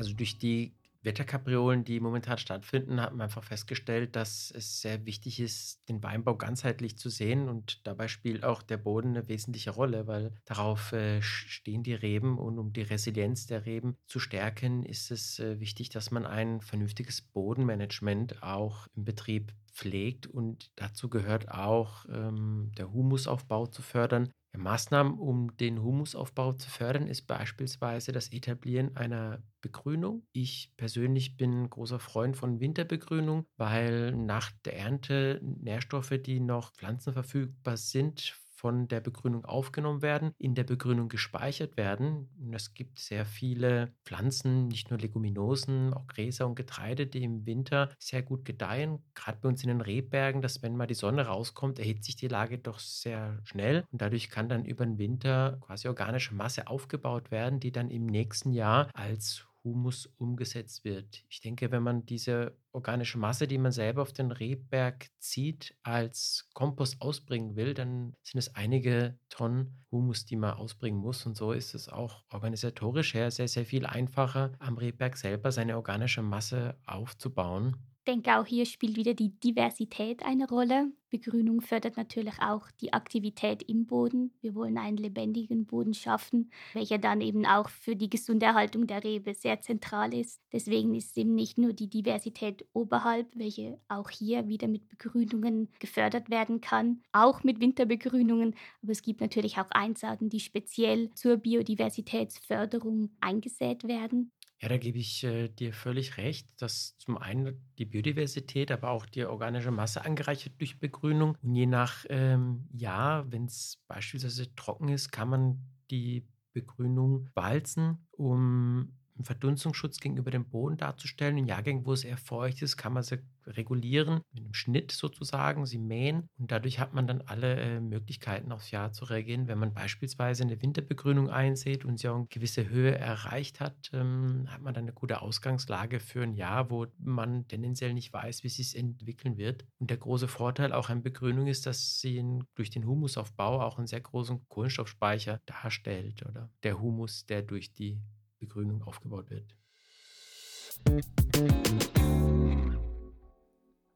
Also 0.05 0.15
durch 0.15 0.38
die 0.38 0.75
Wetterkapriolen, 1.01 1.83
die 1.83 2.00
momentan 2.00 2.38
stattfinden, 2.38 3.01
hat 3.01 3.12
man 3.12 3.21
einfach 3.21 3.43
festgestellt, 3.43 4.15
dass 4.15 4.51
es 4.51 4.81
sehr 4.81 5.05
wichtig 5.05 5.39
ist, 5.39 5.88
den 5.89 6.03
Weinbau 6.03 6.35
ganzheitlich 6.35 6.97
zu 6.97 7.09
sehen. 7.09 7.50
Und 7.50 7.85
dabei 7.88 8.07
spielt 8.07 8.43
auch 8.43 8.62
der 8.62 8.77
Boden 8.77 9.09
eine 9.09 9.27
wesentliche 9.27 9.71
Rolle, 9.71 10.05
weil 10.07 10.31
darauf 10.45 10.93
äh, 10.93 11.21
stehen 11.21 11.83
die 11.83 11.93
Reben. 11.93 12.38
Und 12.38 12.59
um 12.59 12.71
die 12.71 12.83
Resilienz 12.83 13.47
der 13.47 13.65
Reben 13.65 13.97
zu 14.05 14.19
stärken, 14.19 14.83
ist 14.83 15.09
es 15.12 15.39
äh, 15.39 15.59
wichtig, 15.59 15.89
dass 15.89 16.12
man 16.12 16.25
ein 16.25 16.62
vernünftiges 16.62 17.21
Bodenmanagement 17.21 18.43
auch 18.43 18.88
im 18.95 19.05
Betrieb 19.05 19.53
pflegt. 19.75 20.25
Und 20.25 20.72
dazu 20.75 21.10
gehört 21.10 21.50
auch 21.50 22.05
ähm, 22.10 22.72
der 22.77 22.91
Humusaufbau 22.91 23.67
zu 23.67 23.82
fördern. 23.82 24.32
Maßnahmen, 24.58 25.20
um 25.20 25.55
den 25.58 25.84
Humusaufbau 25.84 26.53
zu 26.53 26.70
fördern, 26.70 27.08
ist 27.08 27.24
beispielsweise 27.24 28.13
das 28.13 28.32
Etablieren 28.32 28.96
einer 28.96 29.44
Begrünung. 29.62 30.25
Ich 30.32 30.72
persönlich 30.77 31.36
bin 31.36 31.70
großer 31.70 32.00
Freund 32.00 32.38
von 32.38 32.62
Winterbegrünung, 32.62 33.46
weil 33.58 34.15
nach 34.15 34.51
der 34.63 34.77
Ernte 34.77 35.41
Nährstoffe, 35.44 36.13
die 36.25 36.39
noch 36.39 36.72
pflanzenverfügbar 36.74 37.75
sind, 37.75 38.38
von 38.55 38.88
der 38.88 39.01
Begrünung 39.01 39.45
aufgenommen 39.45 40.01
werden, 40.01 40.31
in 40.38 40.55
der 40.55 40.63
Begrünung 40.63 41.09
gespeichert 41.09 41.77
werden. 41.77 42.29
Es 42.53 42.74
gibt 42.74 43.00
sehr 43.00 43.25
viele 43.25 43.93
Pflanzen, 44.05 44.67
nicht 44.67 44.89
nur 44.89 45.00
Leguminosen, 45.00 45.93
auch 45.93 46.07
Gräser 46.07 46.47
und 46.47 46.55
Getreide, 46.55 47.07
die 47.07 47.24
im 47.24 47.45
Winter 47.45 47.93
sehr 48.00 48.24
gut 48.24 48.45
gedeihen. 48.45 49.03
Gerade 49.13 49.39
bei 49.41 49.50
uns 49.50 49.63
in 49.63 49.69
den 49.69 49.81
Rehbergen, 49.81 50.41
dass 50.41 50.62
wenn 50.63 50.77
mal 50.77 50.88
die 50.88 50.93
Sonne 50.93 51.27
rauskommt, 51.27 51.79
erhitzt 51.79 52.05
sich 52.05 52.15
die 52.15 52.27
Lage 52.27 52.57
doch 52.57 52.79
sehr 52.79 53.39
schnell 53.43 53.83
und 53.91 54.01
dadurch 54.01 54.29
kann 54.29 54.50
dann 54.50 54.65
über 54.65 54.85
den 54.85 54.97
Winter 54.97 55.57
quasi 55.62 55.88
organische 55.88 56.33
Masse 56.33 56.67
aufgebaut 56.67 57.31
werden, 57.31 57.59
die 57.59 57.71
dann 57.71 57.89
im 57.91 58.05
nächsten 58.05 58.53
Jahr 58.53 58.89
als 58.93 59.45
Humus 59.65 60.05
umgesetzt 60.17 60.86
wird. 60.86 61.25
Ich 61.27 61.41
denke, 61.41 61.72
wenn 61.72 61.84
man 61.84 62.05
diese 62.05 62.55
organische 62.72 63.17
Masse, 63.17 63.48
die 63.48 63.57
man 63.57 63.72
selber 63.72 64.03
auf 64.03 64.13
den 64.13 64.31
Rehberg 64.31 65.07
zieht, 65.19 65.75
als 65.84 66.48
Kompost 66.53 67.01
ausbringen 67.01 67.55
will, 67.55 67.74
dann 67.74 68.15
sind 68.24 68.38
es 68.38 68.55
einige 68.55 69.17
Tonnen 69.27 69.84
Humus, 69.91 70.25
die 70.25 70.38
man 70.38 70.53
ausbringen 70.53 71.00
muss. 71.00 71.25
Und 71.25 71.36
so 71.36 71.51
ist 71.51 71.74
es 71.74 71.89
auch 71.89 72.24
organisatorisch 72.29 73.13
her 73.15 73.31
sehr, 73.31 73.48
sehr 73.48 73.65
viel 73.65 73.86
einfacher, 73.86 74.53
am 74.60 74.77
Rehberg 74.77 75.17
selber 75.17 75.51
seine 75.51 75.75
organische 75.75 76.22
Masse 76.22 76.77
aufzubauen 76.86 77.75
denke, 78.05 78.38
auch 78.38 78.45
hier 78.45 78.65
spielt 78.65 78.95
wieder 78.95 79.13
die 79.13 79.39
Diversität 79.39 80.24
eine 80.24 80.47
Rolle. 80.47 80.91
Begrünung 81.09 81.62
fördert 81.62 81.97
natürlich 81.97 82.41
auch 82.41 82.69
die 82.81 82.91
Aktivität 82.93 83.63
im 83.63 83.85
Boden. 83.85 84.33
Wir 84.41 84.53
wollen 84.53 84.77
einen 84.77 84.97
lebendigen 84.97 85.65
Boden 85.65 85.93
schaffen, 85.93 86.51
welcher 86.74 86.97
dann 86.97 87.21
eben 87.21 87.45
auch 87.45 87.69
für 87.69 87.95
die 87.95 88.09
gesunde 88.09 88.47
Erhaltung 88.47 88.85
der 88.88 89.03
Rebe 89.03 89.33
sehr 89.33 89.62
zentral 89.62 90.13
ist. 90.13 90.41
Deswegen 90.51 90.93
ist 90.93 91.17
eben 91.17 91.33
nicht 91.33 91.57
nur 91.57 91.74
die 91.74 91.89
Diversität 91.89 92.65
oberhalb, 92.74 93.27
welche 93.35 93.79
auch 93.88 94.09
hier 94.09 94.47
wieder 94.47 94.67
mit 94.67 94.89
Begrünungen 94.89 95.69
gefördert 95.79 96.29
werden 96.29 96.59
kann, 96.59 97.01
auch 97.13 97.43
mit 97.43 97.62
Winterbegrünungen, 97.62 98.56
aber 98.84 98.91
es 98.91 99.01
gibt 99.01 99.21
natürlich 99.21 99.58
auch 99.58 99.69
Einsaaten, 99.71 100.30
die 100.30 100.39
speziell 100.39 101.12
zur 101.13 101.38
Biodiversitätsförderung 101.38 103.12
eingesät 103.21 103.88
werden. 103.88 104.32
Ja, 104.65 104.69
da 104.69 104.78
gebe 104.78 104.97
ich 104.97 105.23
äh, 105.23 105.47
dir 105.47 105.73
völlig 105.73 106.17
recht, 106.17 106.60
dass 106.60 106.97
zum 106.97 107.19
einen 107.19 107.71
die 107.78 107.86
Biodiversität, 107.86 108.71
aber 108.71 108.89
auch 108.89 109.06
die 109.06 109.23
organische 109.23 109.69
Masse 109.69 110.04
angereichert 110.04 110.54
durch 110.58 110.80
Begrünung. 110.80 111.38
Und 111.43 111.54
je 111.54 111.67
nach 111.67 112.04
ähm, 112.10 112.67
Jahr, 112.73 113.32
wenn 113.32 113.45
es 113.45 113.84
beispielsweise 113.88 114.56
trocken 114.56 114.89
ist, 114.89 115.12
kann 115.12 115.30
man 115.30 115.60
die 115.91 116.28
Begrünung 116.51 117.30
walzen, 117.36 118.08
um 118.10 118.97
einen 119.15 119.25
Verdunstungsschutz 119.25 119.99
gegenüber 119.99 120.32
dem 120.32 120.49
Boden 120.49 120.78
darzustellen. 120.78 121.38
In 121.38 121.45
Jahrgängen, 121.45 121.86
wo 121.86 121.93
es 121.93 122.04
eher 122.04 122.17
feucht 122.17 122.62
ist, 122.62 122.78
kann 122.78 122.93
man 122.93 123.04
sie 123.04 123.19
regulieren, 123.47 124.21
mit 124.34 124.43
einem 124.43 124.54
Schnitt 124.54 124.91
sozusagen, 124.91 125.65
sie 125.65 125.78
mähen 125.78 126.28
und 126.38 126.51
dadurch 126.51 126.80
hat 126.80 126.93
man 126.93 127.08
dann 127.08 127.21
alle 127.21 127.56
äh, 127.56 127.80
Möglichkeiten 127.80 128.51
aufs 128.51 128.71
Jahr 128.71 128.91
zu 128.91 129.06
reagieren. 129.06 129.47
Wenn 129.47 129.60
man 129.60 129.73
beispielsweise 129.73 130.43
eine 130.43 130.62
Winterbegrünung 130.62 131.30
einsät 131.30 131.86
und 131.86 131.99
sie 131.99 132.10
auch 132.10 132.15
eine 132.15 132.28
gewisse 132.28 132.67
Höhe 132.69 132.97
erreicht 132.97 133.60
hat, 133.60 133.89
ähm, 133.93 134.45
hat 134.47 134.62
man 134.62 134.73
dann 134.73 134.86
eine 134.86 134.93
gute 134.93 135.21
Ausgangslage 135.21 135.99
für 135.99 136.23
ein 136.23 136.34
Jahr, 136.34 136.69
wo 136.69 136.88
man 136.97 137.47
tendenziell 137.47 137.93
nicht 137.93 138.12
weiß, 138.12 138.43
wie 138.43 138.47
es 138.47 138.56
sich 138.56 138.75
entwickeln 138.75 139.38
wird. 139.38 139.65
Und 139.80 139.89
der 139.89 139.97
große 139.97 140.28
Vorteil 140.28 140.73
auch 140.73 140.89
an 140.89 141.04
Begrünung 141.04 141.47
ist, 141.47 141.65
dass 141.65 141.99
sie 141.99 142.17
in, 142.17 142.43
durch 142.56 142.69
den 142.69 142.86
Humusaufbau 142.86 143.62
auch 143.62 143.78
einen 143.78 143.88
sehr 143.88 144.01
großen 144.01 144.47
Kohlenstoffspeicher 144.47 145.41
darstellt 145.45 146.25
oder 146.25 146.49
der 146.63 146.80
Humus, 146.80 147.25
der 147.25 147.41
durch 147.41 147.73
die 147.73 148.01
Begrünung 148.45 148.84
aufgebaut 148.84 149.29
wird. 149.29 149.55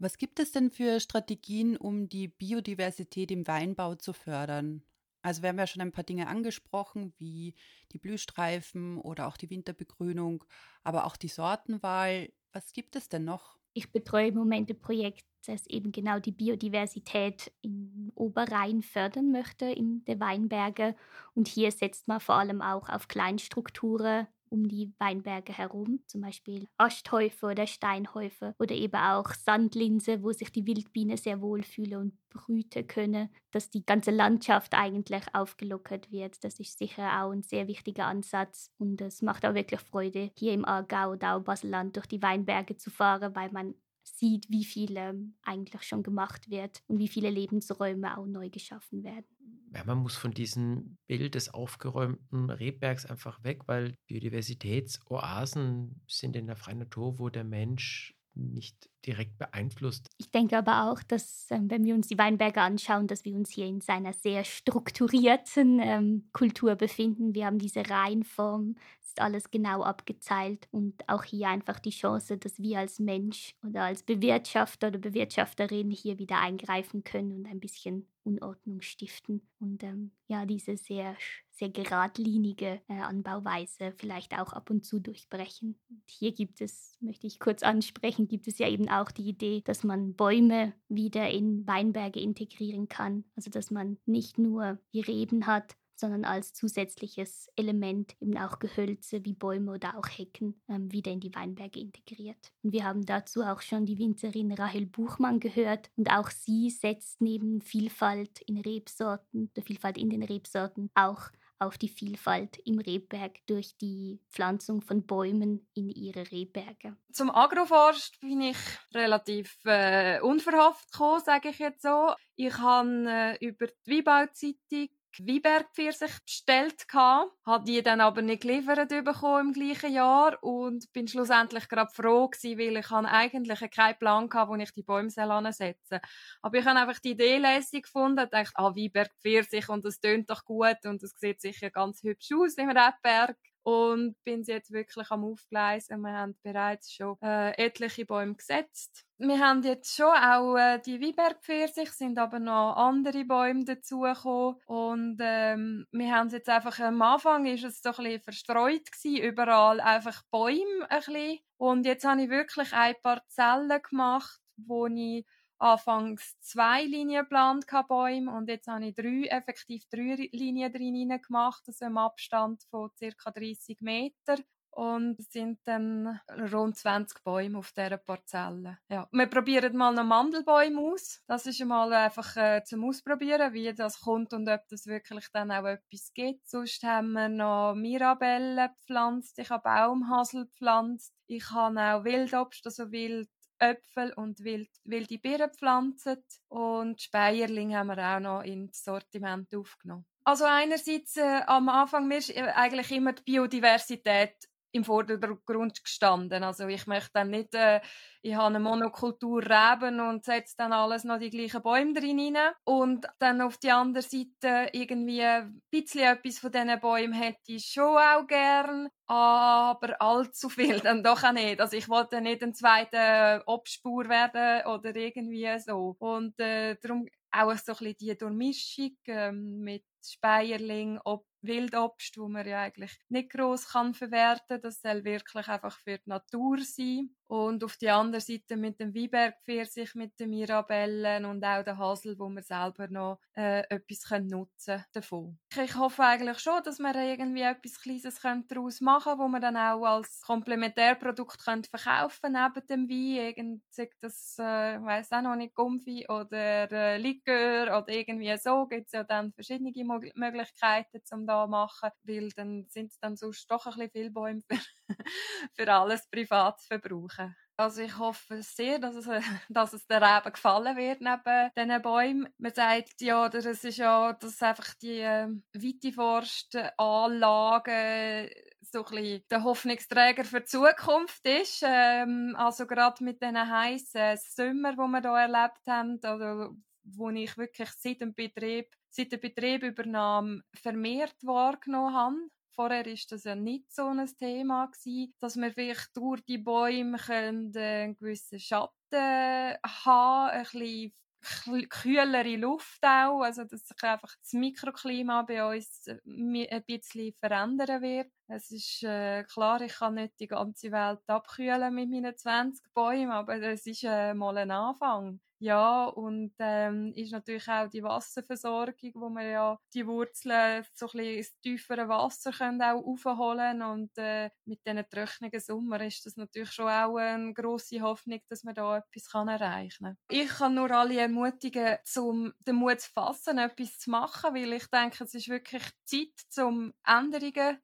Was 0.02 0.18
gibt 0.18 0.40
es 0.40 0.52
denn 0.52 0.72
für 0.72 1.00
Strategien, 1.00 1.76
um 1.76 2.08
die 2.08 2.30
Biodiversität 2.30 3.32
im 3.32 3.46
Weinbau 3.48 3.96
zu 3.96 4.14
fördern? 4.14 4.82
Also 5.22 5.42
wir 5.42 5.50
haben 5.50 5.60
ja 5.60 5.68
schon 5.68 5.82
ein 5.82 5.92
paar 5.92 6.06
Dinge 6.06 6.28
angesprochen, 6.28 7.14
wie 7.18 7.54
die 7.92 8.00
Blühstreifen 8.00 8.98
oder 8.98 9.28
auch 9.28 9.36
die 9.36 9.50
Winterbegrünung, 9.50 10.46
aber 10.84 11.06
auch 11.06 11.18
die 11.18 11.28
Sortenwahl. 11.28 12.32
Was 12.54 12.72
gibt 12.72 12.96
es 12.96 13.10
denn 13.10 13.26
noch? 13.26 13.58
Ich 13.74 13.92
betreue 13.92 14.30
im 14.30 14.36
Moment 14.36 14.70
ein 14.70 14.80
Projekt, 14.80 15.26
das 15.46 15.68
eben 15.68 15.92
genau 15.92 16.20
die 16.20 16.32
Biodiversität 16.32 17.52
im 17.62 18.12
Oberrhein 18.16 18.82
fördern 18.82 19.32
möchte, 19.32 19.66
in 19.66 20.06
der 20.06 20.20
Weinberge. 20.20 20.96
Und 21.36 21.48
hier 21.50 21.72
setzt 21.72 22.08
man 22.08 22.22
vor 22.22 22.36
allem 22.36 22.62
auch 22.62 22.88
auf 22.88 23.10
Kleinstrukturen 23.10 24.28
um 24.50 24.68
die 24.68 24.94
Weinberge 25.00 25.54
herum, 25.58 26.02
zum 26.08 26.22
Beispiel 26.22 26.68
Asthäufe 26.78 27.48
oder 27.48 27.68
Steinhäufe 27.68 28.56
oder 28.60 28.76
eben 28.76 28.96
auch 28.96 29.34
Sandlinse, 29.34 30.24
wo 30.24 30.32
sich 30.32 30.52
die 30.52 30.66
Wildbiene 30.66 31.18
sehr 31.18 31.42
wohl 31.42 31.64
fühlen 31.64 31.96
und 31.96 32.30
brüten 32.30 32.88
können, 32.88 33.30
dass 33.52 33.70
die 33.70 33.86
ganze 33.86 34.12
Landschaft 34.12 34.74
eigentlich 34.74 35.24
aufgelockert 35.34 36.12
wird. 36.12 36.44
Das 36.44 36.60
ist 36.60 36.78
sicher 36.78 37.24
auch 37.24 37.32
ein 37.32 37.42
sehr 37.44 37.68
wichtiger 37.68 38.06
Ansatz 38.06 38.72
und 38.78 39.02
es 39.02 39.22
macht 39.22 39.46
auch 39.46 39.54
wirklich 39.54 39.82
Freude, 39.82 40.32
hier 40.38 40.54
im 40.54 40.66
Aargau 40.66 41.12
oder 41.12 41.36
auch 41.36 41.42
Baselland 41.42 41.96
durch 41.96 42.06
die 42.08 42.22
Weinberge 42.22 42.78
zu 42.78 42.90
fahren, 42.90 43.36
weil 43.36 43.52
man 43.52 43.76
sieht, 44.18 44.50
wie 44.50 44.66
viel 44.66 44.98
eigentlich 45.44 45.84
schon 45.84 46.04
gemacht 46.04 46.50
wird 46.50 46.82
und 46.88 47.00
wie 47.00 47.08
viele 47.08 47.30
Lebensräume 47.30 48.18
auch 48.18 48.26
neu 48.26 48.50
geschaffen 48.50 49.04
werden. 49.04 49.26
Ja, 49.74 49.84
man 49.86 50.00
muss 50.00 50.16
von 50.16 50.32
diesem 50.32 50.98
Bild 51.08 51.36
des 51.36 51.54
aufgeräumten 51.54 52.50
Rebbergs 52.50 53.06
einfach 53.06 53.44
weg, 53.44 53.68
weil 53.68 53.96
Biodiversitätsoasen 54.08 56.02
sind 56.08 56.36
in 56.36 56.48
der 56.48 56.56
freien 56.56 56.80
Natur, 56.80 57.20
wo 57.20 57.30
der 57.30 57.44
Mensch 57.44 58.16
nicht 58.34 58.89
direkt 59.06 59.38
beeinflusst. 59.38 60.08
Ich 60.18 60.32
denke 60.32 60.58
aber 60.58 60.92
auch, 60.92 61.02
dass 61.04 61.48
ähm, 61.52 61.70
wenn 61.70 61.86
wir 61.86 61.96
uns 61.96 62.08
die 62.08 62.18
Weinberge 62.18 62.62
anschauen, 62.62 63.08
dass 63.08 63.26
wir 63.26 63.36
uns 63.36 63.50
hier 63.50 63.66
in 63.66 63.82
seiner 63.82 64.14
sehr 64.14 64.44
strukturierten 64.44 65.80
ähm, 65.82 66.30
Kultur 66.34 66.76
befinden. 66.76 67.34
Wir 67.34 67.46
haben 67.46 67.60
diese 67.60 67.90
Reihenform, 67.90 68.76
ist 69.02 69.22
alles 69.22 69.50
genau 69.52 69.84
abgezeilt 69.84 70.68
und 70.72 71.08
auch 71.08 71.24
hier 71.24 71.50
einfach 71.50 71.80
die 71.80 71.90
Chance, 71.90 72.38
dass 72.38 72.60
wir 72.60 72.80
als 72.80 73.00
Mensch 73.00 73.56
oder 73.66 73.84
als 73.84 74.04
Bewirtschafter 74.04 74.90
oder 74.90 75.00
Bewirtschafterin 75.00 75.92
hier 75.92 76.20
wieder 76.20 76.40
eingreifen 76.40 77.04
können 77.04 77.32
und 77.32 77.46
ein 77.48 77.60
bisschen 77.60 78.08
Unordnung 78.24 78.82
stiften 78.82 79.42
und 79.60 79.84
ähm, 79.84 80.12
ja 80.28 80.46
diese 80.46 80.78
sehr 80.78 81.16
sehr 81.60 81.70
geradlinige 81.70 82.82
äh, 82.88 83.02
Anbauweise 83.02 83.94
vielleicht 83.98 84.40
auch 84.40 84.54
ab 84.54 84.70
und 84.70 84.86
zu 84.86 85.00
durchbrechen. 85.00 85.78
Und 85.90 86.02
hier 86.08 86.32
gibt 86.32 86.62
es, 86.62 86.98
möchte 87.02 87.28
ich 87.28 87.40
kurz 87.40 87.64
ansprechen, 87.64 88.30
gibt 88.30 88.48
es 88.48 88.58
ja 88.58 88.70
eben 88.70 88.90
auch 88.90 89.12
die 89.12 89.28
Idee, 89.28 89.62
dass 89.66 89.84
man 89.84 90.16
Bäume 90.16 90.74
wieder 90.88 91.30
in 91.30 91.68
Weinberge 91.68 92.22
integrieren 92.22 92.88
kann. 92.88 93.26
Also 93.36 93.52
dass 93.52 93.72
man 93.72 93.98
nicht 94.06 94.38
nur 94.40 94.80
die 94.94 95.02
Reben 95.02 95.48
hat, 95.48 95.76
sondern 96.00 96.26
als 96.26 96.54
zusätzliches 96.54 97.50
Element 97.56 98.16
eben 98.20 98.38
auch 98.38 98.60
Gehölze 98.60 99.24
wie 99.26 99.34
Bäume 99.34 99.74
oder 99.74 99.98
auch 99.98 100.08
Hecken 100.08 100.62
ähm, 100.68 100.92
wieder 100.92 101.12
in 101.12 101.20
die 101.20 101.34
Weinberge 101.36 101.80
integriert. 101.80 102.52
Und 102.64 102.74
wir 102.74 102.86
haben 102.86 103.06
dazu 103.06 103.42
auch 103.44 103.62
schon 103.62 103.86
die 103.86 103.98
Winzerin 103.98 104.52
Rahel 104.54 104.86
Buchmann 104.86 105.40
gehört 105.40 105.90
und 105.96 106.10
auch 106.10 106.30
sie 106.30 106.70
setzt 106.70 107.22
neben 107.22 107.62
Vielfalt 107.62 108.42
in 108.42 108.58
Rebsorten, 108.58 109.52
der 109.56 109.64
Vielfalt 109.64 109.98
in 109.98 110.10
den 110.10 110.24
Rebsorten 110.24 110.90
auch 110.96 111.30
auf 111.60 111.78
die 111.78 111.90
Vielfalt 111.90 112.58
im 112.66 112.80
Rebberg 112.80 113.46
durch 113.46 113.76
die 113.78 114.22
Pflanzung 114.30 114.82
von 114.82 115.06
Bäumen 115.06 115.68
in 115.74 115.90
ihre 115.90 116.32
Rebberge. 116.32 116.96
Zum 117.12 117.30
Agroforst 117.30 118.20
bin 118.22 118.42
ich 118.42 118.58
relativ 118.94 119.58
äh, 119.66 120.22
unverhofft 120.22 120.92
gekommen, 120.92 121.22
sage 121.24 121.50
ich 121.50 121.60
jetzt 121.60 121.82
so. 121.82 122.14
Ich 122.36 122.58
habe 122.58 123.06
äh, 123.08 123.46
über 123.46 123.68
die 123.86 123.92
Weinbauzeitung 123.92 124.88
Weinbergpfirsich 125.20 126.12
bestellt 126.24 126.86
hatte, 126.94 127.32
habe 127.46 127.64
die 127.66 127.82
dann 127.82 128.02
aber 128.02 128.22
nicht 128.22 128.42
geliefert 128.44 128.90
bekommen 128.90 129.48
im 129.48 129.54
gleichen 129.54 129.94
Jahr 129.94 130.38
und 130.44 130.92
bin 130.94 131.08
schlussendlich 131.08 131.68
gerade 131.68 131.92
froh 131.92 132.28
gewesen, 132.30 132.60
weil 132.60 132.78
ich 132.78 132.92
eigentlich 132.92 133.72
keinen 133.72 133.98
Plan 133.98 134.30
hatte, 134.34 134.50
wo 134.50 134.56
ich 134.56 134.72
die 134.74 134.84
Bäume 134.84 135.10
ansetzen 135.18 135.82
soll. 135.90 136.00
Aber 136.42 136.58
ich 136.58 136.66
habe 136.66 136.80
einfach 136.80 137.00
die 137.00 137.12
Idee 137.12 137.38
lässig 137.38 137.84
gefunden 137.84 138.20
und 138.20 138.34
dachte, 138.34 138.52
ah, 138.56 138.76
Weinbergpfirsich 138.76 139.70
und 139.70 139.86
das 139.86 140.00
tönt 140.00 140.30
doch 140.30 140.46
gut 140.46 140.78
und 140.86 141.02
das 141.02 141.12
sieht 141.18 141.42
sicher 141.42 141.70
ganz 141.72 142.04
hübsch 142.04 142.30
aus 142.34 142.56
im 142.56 142.70
Rebberg 142.70 143.38
und 143.70 144.16
bin 144.24 144.42
jetzt 144.44 144.72
wirklich 144.72 145.12
am 145.12 145.24
Aufgleisen. 145.24 146.02
Wir 146.02 146.14
haben 146.14 146.36
bereits 146.42 146.92
schon 146.92 147.18
äh, 147.22 147.52
etliche 147.52 148.06
Bäume 148.06 148.34
gesetzt. 148.34 149.06
Wir 149.20 149.40
haben 149.40 149.62
jetzt 149.62 149.96
schon 149.96 150.08
auch 150.08 150.56
äh, 150.56 150.80
die 150.80 151.00
Weinbergpfirsich, 151.00 151.92
sind 151.92 152.18
aber 152.18 152.40
noch 152.40 152.76
andere 152.78 153.26
Bäume 153.26 153.66
dazugekommen 153.66 154.56
und 154.66 155.18
ähm, 155.20 155.86
wir 155.92 156.16
haben 156.16 156.30
jetzt 156.30 156.50
einfach 156.50 156.80
am 156.80 157.02
Anfang 157.02 157.46
ist 157.46 157.64
es 157.64 157.82
so 157.82 157.90
ein 157.90 157.96
bisschen 157.98 158.22
verstreut 158.22 158.92
gewesen, 158.92 159.24
überall 159.24 159.80
einfach 159.82 160.24
Bäume 160.32 160.90
ein 160.90 160.98
bisschen. 160.98 161.40
und 161.58 161.86
jetzt 161.86 162.06
habe 162.06 162.24
ich 162.24 162.30
wirklich 162.30 162.74
ein 162.74 162.96
paar 163.04 163.22
Zellen 163.28 163.82
gemacht, 163.88 164.40
wo 164.58 164.88
ich 164.88 165.26
anfangs 165.60 166.40
zwei 166.40 166.84
Linien 166.84 167.24
geplant 167.24 167.66
Bäume 167.88 168.32
und 168.32 168.50
jetzt 168.50 168.68
habe 168.68 168.88
ich 168.88 168.96
drei, 168.96 169.28
effektiv 169.30 169.84
drei 169.90 170.30
Linien 170.32 170.72
drin 170.72 171.22
gemacht, 171.22 171.64
also 171.68 171.86
im 171.86 171.98
Abstand 171.98 172.64
von 172.72 172.90
ca. 173.00 173.32
30 173.32 173.82
Meter 173.82 174.38
und 174.72 175.20
es 175.20 175.32
sind 175.32 175.60
dann 175.66 176.22
rund 176.54 176.78
20 176.78 177.24
Bäume 177.24 177.58
auf 177.58 177.72
dieser 177.74 177.98
Parzelle. 177.98 178.78
Ja. 178.88 179.08
Wir 179.12 179.28
probieren 179.28 179.76
mal 179.76 179.94
noch 179.94 180.04
Mandelbäume 180.04 180.80
aus. 180.80 181.22
Das 181.28 181.46
ist 181.46 181.64
mal 181.66 181.92
einfach 181.92 182.38
äh, 182.38 182.64
zum 182.64 182.86
Ausprobieren, 182.86 183.54
wie 183.54 183.74
das 183.74 184.02
kommt 184.02 184.32
und 184.32 184.48
ob 184.48 184.68
das 184.70 184.86
wirklich 184.88 185.28
dann 185.34 185.52
auch 185.52 185.66
etwas 185.66 186.14
gibt. 186.14 186.48
Sonst 186.48 186.84
haben 186.84 187.12
wir 187.14 187.30
noch 187.30 187.74
Mirabellen 187.76 188.70
gepflanzt, 188.70 189.38
ich 189.40 189.50
habe 189.50 189.64
Baumhasel 189.64 190.46
gepflanzt, 190.46 191.14
ich 191.28 191.52
habe 191.52 191.82
auch 191.82 192.04
Wildobst, 192.04 192.66
also 192.66 192.92
Wild 192.92 193.30
Äpfel 193.60 194.14
und 194.14 194.44
wild, 194.44 194.70
wilde 194.84 195.18
Beeren 195.18 195.52
gepflanzt 195.52 196.42
und 196.48 197.02
Speierling 197.02 197.76
haben 197.76 197.88
wir 197.88 197.98
auch 197.98 198.20
noch 198.20 198.42
ins 198.42 198.84
Sortiment 198.84 199.54
aufgenommen. 199.56 200.06
Also 200.24 200.46
einerseits 200.46 201.18
äh, 201.18 201.42
am 201.48 201.70
Anfang 201.70 202.10
ist 202.12 202.36
eigentlich 202.36 202.92
immer 202.92 203.14
die 203.14 203.24
Biodiversität 203.24 204.49
im 204.72 204.84
Vordergrund 204.84 205.84
gestanden. 205.84 206.44
Also 206.44 206.68
ich 206.68 206.86
möchte 206.88 207.12
dann 207.14 207.32
nicht, 207.32 207.54
äh, 207.56 207.82
ich 208.22 208.36
habe 208.36 208.48
eine 208.48 208.60
Monokultur 208.60 209.42
Reben 209.42 210.00
und 210.00 210.26
setze 210.26 210.56
dann 210.58 210.74
alles 210.74 211.04
noch 211.04 211.20
die 211.20 211.30
gleichen 211.30 211.62
Bäume 211.62 211.94
drin 211.94 212.20
rein. 212.20 212.54
Und 212.66 213.08
dann 213.20 213.42
auf 213.42 213.58
die 213.58 213.72
andere 213.72 214.04
Seite 214.04 214.70
irgendwie 214.74 215.24
ein 215.24 215.62
bisschen 215.72 216.04
etwas 216.04 216.40
von 216.40 216.52
diesen 216.52 216.80
Bäumen 216.80 217.14
hätte 217.14 217.40
ich 217.48 217.66
schon 217.66 217.98
auch 217.98 218.28
gern, 218.28 218.90
aber 219.08 220.02
allzu 220.02 220.50
viel 220.50 220.80
dann 220.82 221.04
doch 221.04 221.24
auch 221.24 221.32
nicht. 221.32 221.62
Also 221.62 221.78
ich 221.78 221.90
wollte 221.90 222.22
nicht 222.22 222.44
ein 222.44 222.54
zweiter 222.54 223.44
Obstspur 223.48 224.08
werden 224.10 224.68
oder 224.68 224.96
irgendwie 224.96 225.60
so. 225.60 225.96
Und 226.00 226.40
äh, 226.40 226.76
darum 226.82 227.08
auch 227.32 227.56
so 227.58 227.74
ein 227.74 227.78
bisschen 227.78 227.96
die 228.00 228.18
Durchmischung 228.18 228.98
ähm, 229.08 229.60
mit 229.62 229.84
Speierling, 230.04 231.00
Ob 231.04 231.26
Wildobst, 231.42 232.18
wo 232.18 232.28
man 232.30 232.48
ja 232.48 232.62
eigentlich 232.64 232.98
nicht 233.10 233.32
groß 233.32 233.70
kann 233.70 233.94
verwerten. 233.94 234.62
Das 234.62 234.82
soll 234.82 235.04
wirklich 235.04 235.48
einfach 235.48 235.78
für 235.80 235.98
die 235.98 236.10
Natur 236.10 236.60
sein. 236.64 237.16
Und 237.30 237.64
auf 237.64 237.78
die 237.78 237.90
andere 237.90 238.22
Seite 238.22 238.58
mit 238.58 238.80
dem 238.80 238.94
Weinbergpfirsich, 238.96 239.94
mit 239.96 240.20
den 240.20 240.32
Mirabellen 240.32 241.26
und 241.26 241.44
auch 241.44 241.64
der 241.64 241.78
Hasel, 241.78 242.18
wo 242.18 242.28
wir 242.30 242.42
selber 242.42 242.88
noch 242.88 243.20
äh, 243.36 243.60
etwas 243.70 244.10
nutzen 244.22 244.84
davon. 244.94 245.38
Ich 245.58 245.76
hoffe 245.76 246.04
eigentlich 246.04 246.40
schon, 246.40 246.62
dass 246.64 246.78
wir 246.80 246.94
irgendwie 246.96 247.42
etwas 247.42 247.80
Kleines 247.82 248.20
daraus 248.48 248.82
machen 248.82 249.14
können, 249.18 249.20
wo 249.20 249.28
wir 249.30 249.40
dann 249.40 249.58
auch 249.58 249.84
als 249.84 250.22
Komplementärprodukt 250.22 251.44
können 251.44 251.64
verkaufen 251.64 252.34
neben 252.34 252.66
dem 252.68 252.88
Wein. 252.88 253.26
Irgend, 253.28 253.64
das, 254.02 254.38
äh, 254.40 254.76
ich 254.78 254.84
weiss 254.84 255.12
auch 255.12 255.22
noch 255.24 255.36
nicht, 255.36 255.56
Gumpfi 255.56 256.06
oder 256.08 256.72
äh, 256.72 256.98
Likör 256.98 257.64
oder 257.80 257.90
irgendwie 257.90 258.38
so. 258.38 258.68
Gibt 258.68 258.88
es 258.88 258.92
ja 258.94 259.04
dann 259.04 259.34
verschiedene 259.34 259.72
Möglichkeiten, 260.16 261.02
um 261.12 261.26
da 261.26 261.46
zu 261.46 261.50
machen, 261.50 261.90
weil 262.04 262.30
dann 262.36 262.68
sind 262.70 262.92
es 262.92 263.00
dann 263.00 263.16
sonst 263.18 263.50
doch 263.50 263.66
ein 263.66 263.74
bisschen 263.74 263.92
viel 263.92 264.12
Bäume 264.12 264.42
für, 264.42 264.60
für 265.54 265.72
alles 265.72 266.08
privat 266.10 266.62
zu 266.62 266.68
verbrauchen. 266.68 267.36
Also 267.60 267.82
ich 267.82 267.98
hoffe 267.98 268.42
sehr, 268.42 268.80
dass 268.80 268.96
es, 268.96 269.06
dass 269.50 269.74
es 269.74 269.86
der 269.86 270.02
Reben 270.02 270.32
gefallen 270.32 270.78
wird 270.78 271.02
neben 271.02 271.52
diesen 271.58 271.82
Bäumen. 271.82 272.30
Man 272.38 272.54
sagt 272.54 273.02
ja, 273.02 273.26
oder 273.26 273.40
es 273.40 273.66
ist 273.66 273.78
ja, 273.78 274.14
dass 274.14 274.42
einfach 274.42 274.76
die 274.76 275.02
äh, 275.02 275.28
Weiteforstanlagen 275.54 278.30
so 278.62 278.86
ein 278.86 278.96
bisschen 278.96 279.24
der 279.30 279.44
Hoffnungsträger 279.44 280.24
für 280.24 280.40
die 280.40 280.46
Zukunft 280.46 281.26
ist. 281.26 281.62
Ähm, 281.66 282.34
also 282.38 282.66
gerade 282.66 283.04
mit 283.04 283.22
diesen 283.22 283.38
heißen 283.38 284.16
Sommer, 284.18 284.72
die 284.72 284.78
wir 284.78 285.02
hier 285.02 285.10
erlebt 285.10 285.68
haben, 285.68 285.98
oder 285.98 286.52
wo 286.84 287.10
ich 287.10 287.38
wirklich 287.38 287.72
seit 287.72 288.00
dem 288.00 288.14
Betrieb, 288.14 288.74
seit 288.90 289.12
der 289.12 289.18
Betriebübernahme 289.18 290.44
vermehrt 290.54 291.18
wahrgenommen 291.24 291.94
habe. 291.94 292.16
Vorher 292.52 292.86
ist 292.88 293.12
das 293.12 293.24
ja 293.24 293.36
nicht 293.36 293.72
so 293.72 293.88
ein 293.88 294.06
Thema 294.18 294.68
gewesen, 294.68 295.14
dass 295.20 295.38
wir 295.38 295.52
vielleicht 295.54 295.96
durch 295.96 296.22
die 296.26 296.38
Bäume 296.38 296.98
können, 296.98 297.56
einen 297.56 297.96
gewissen 297.96 298.40
Schatten 298.40 298.78
haben, 298.94 300.30
ein 300.32 300.44
bisschen 300.44 301.70
kühlere 301.70 302.36
Luft 302.38 302.84
auch, 302.84 303.22
also 303.22 303.44
dass 303.44 303.68
sich 303.68 303.84
einfach 303.84 304.16
das 304.22 304.34
Mikroklima 304.34 305.24
bei 305.24 305.58
uns 305.58 305.88
äh, 305.88 305.98
ein 306.06 306.64
bisschen 306.66 307.14
verändern 307.14 307.82
wird. 307.82 308.12
Es 308.32 308.52
ist 308.52 308.84
äh, 308.84 309.24
klar, 309.24 309.60
ich 309.62 309.74
kann 309.74 309.96
nicht 309.96 310.20
die 310.20 310.28
ganze 310.28 310.72
Welt 310.72 311.00
abkühlen 311.08 311.74
mit 311.74 311.90
meinen 311.90 312.16
20 312.16 312.72
Bäumen, 312.76 313.10
aber 313.10 313.42
es 313.42 313.66
ist 313.66 313.84
äh, 313.84 314.14
mal 314.14 314.38
ein 314.38 314.52
Anfang. 314.52 315.20
Ja, 315.42 315.86
und 315.86 316.34
ähm, 316.40 316.92
ist 316.96 317.14
natürlich 317.14 317.48
auch 317.48 317.70
die 317.70 317.82
Wasserversorgung, 317.82 318.92
wo 318.96 319.10
wir 319.10 319.24
ja 319.24 319.58
die 319.74 319.88
Wurzeln 319.88 320.66
so 320.74 320.88
ein 320.88 320.92
bisschen 320.92 321.18
ins 321.18 321.40
tiefere 321.40 321.88
Wasser 321.88 322.32
können 322.34 322.62
auch 322.62 322.84
aufholen 322.84 323.62
und 323.62 323.98
äh, 323.98 324.30
mit 324.44 324.60
diesen 324.66 324.84
trockenen 324.90 325.40
Sommer 325.40 325.80
ist 325.80 326.06
das 326.06 326.18
natürlich 326.18 326.52
schon 326.52 326.68
auch 326.68 326.98
eine 326.98 327.34
grosse 327.34 327.80
Hoffnung, 327.80 328.20
dass 328.28 328.44
man 328.44 328.54
da 328.54 328.80
etwas 328.80 329.10
kann 329.10 329.30
erreichen 329.30 329.86
kann. 329.86 329.98
Ich 330.10 330.28
kann 330.28 330.56
nur 330.56 330.72
alle 330.72 331.00
ermutigen, 331.00 331.78
zum 331.86 332.34
den 332.40 332.58
Mut 332.58 332.82
zu 332.82 332.92
fassen, 332.92 333.38
etwas 333.38 333.80
zu 333.80 333.92
machen, 333.92 334.36
weil 334.36 334.52
ich 334.52 334.68
denke, 334.68 335.06
es 335.06 335.14
ist 335.14 335.30
wirklich 335.30 335.64
Zeit, 335.86 336.20
zum 336.28 336.74
Änderungen 336.86 337.60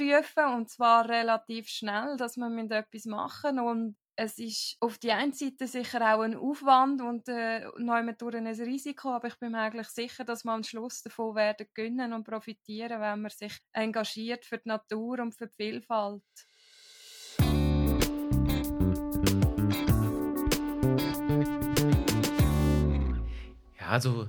herbeirufen 0.00 0.54
und 0.54 0.70
zwar 0.70 1.08
relativ 1.08 1.68
schnell, 1.68 2.16
dass 2.16 2.36
wir 2.36 2.48
etwas 2.70 3.04
machen 3.04 3.60
und 3.60 3.96
es 4.16 4.38
ist 4.38 4.76
auf 4.80 4.98
die 4.98 5.12
einen 5.12 5.32
Seite 5.32 5.66
sicher 5.66 6.00
auch 6.14 6.20
ein 6.20 6.36
Aufwand 6.36 7.00
und 7.00 7.26
äh, 7.28 7.66
durch 8.18 8.36
ein 8.36 8.46
Risiko, 8.46 9.10
aber 9.10 9.28
ich 9.28 9.38
bin 9.38 9.52
mir 9.52 9.60
eigentlich 9.60 9.88
sicher, 9.88 10.24
dass 10.24 10.44
man 10.44 10.56
am 10.56 10.62
Schluss 10.62 11.02
davon 11.02 11.34
werden 11.36 11.66
gönnen 11.72 12.12
und 12.12 12.24
profitieren, 12.24 13.00
wenn 13.00 13.22
man 13.22 13.30
sich 13.30 13.56
engagiert 13.72 14.44
für 14.44 14.58
die 14.58 14.68
Natur 14.68 15.20
und 15.20 15.34
für 15.34 15.46
die 15.46 15.56
Vielfalt. 15.56 16.22
Ja, 23.78 23.86
also 23.88 24.28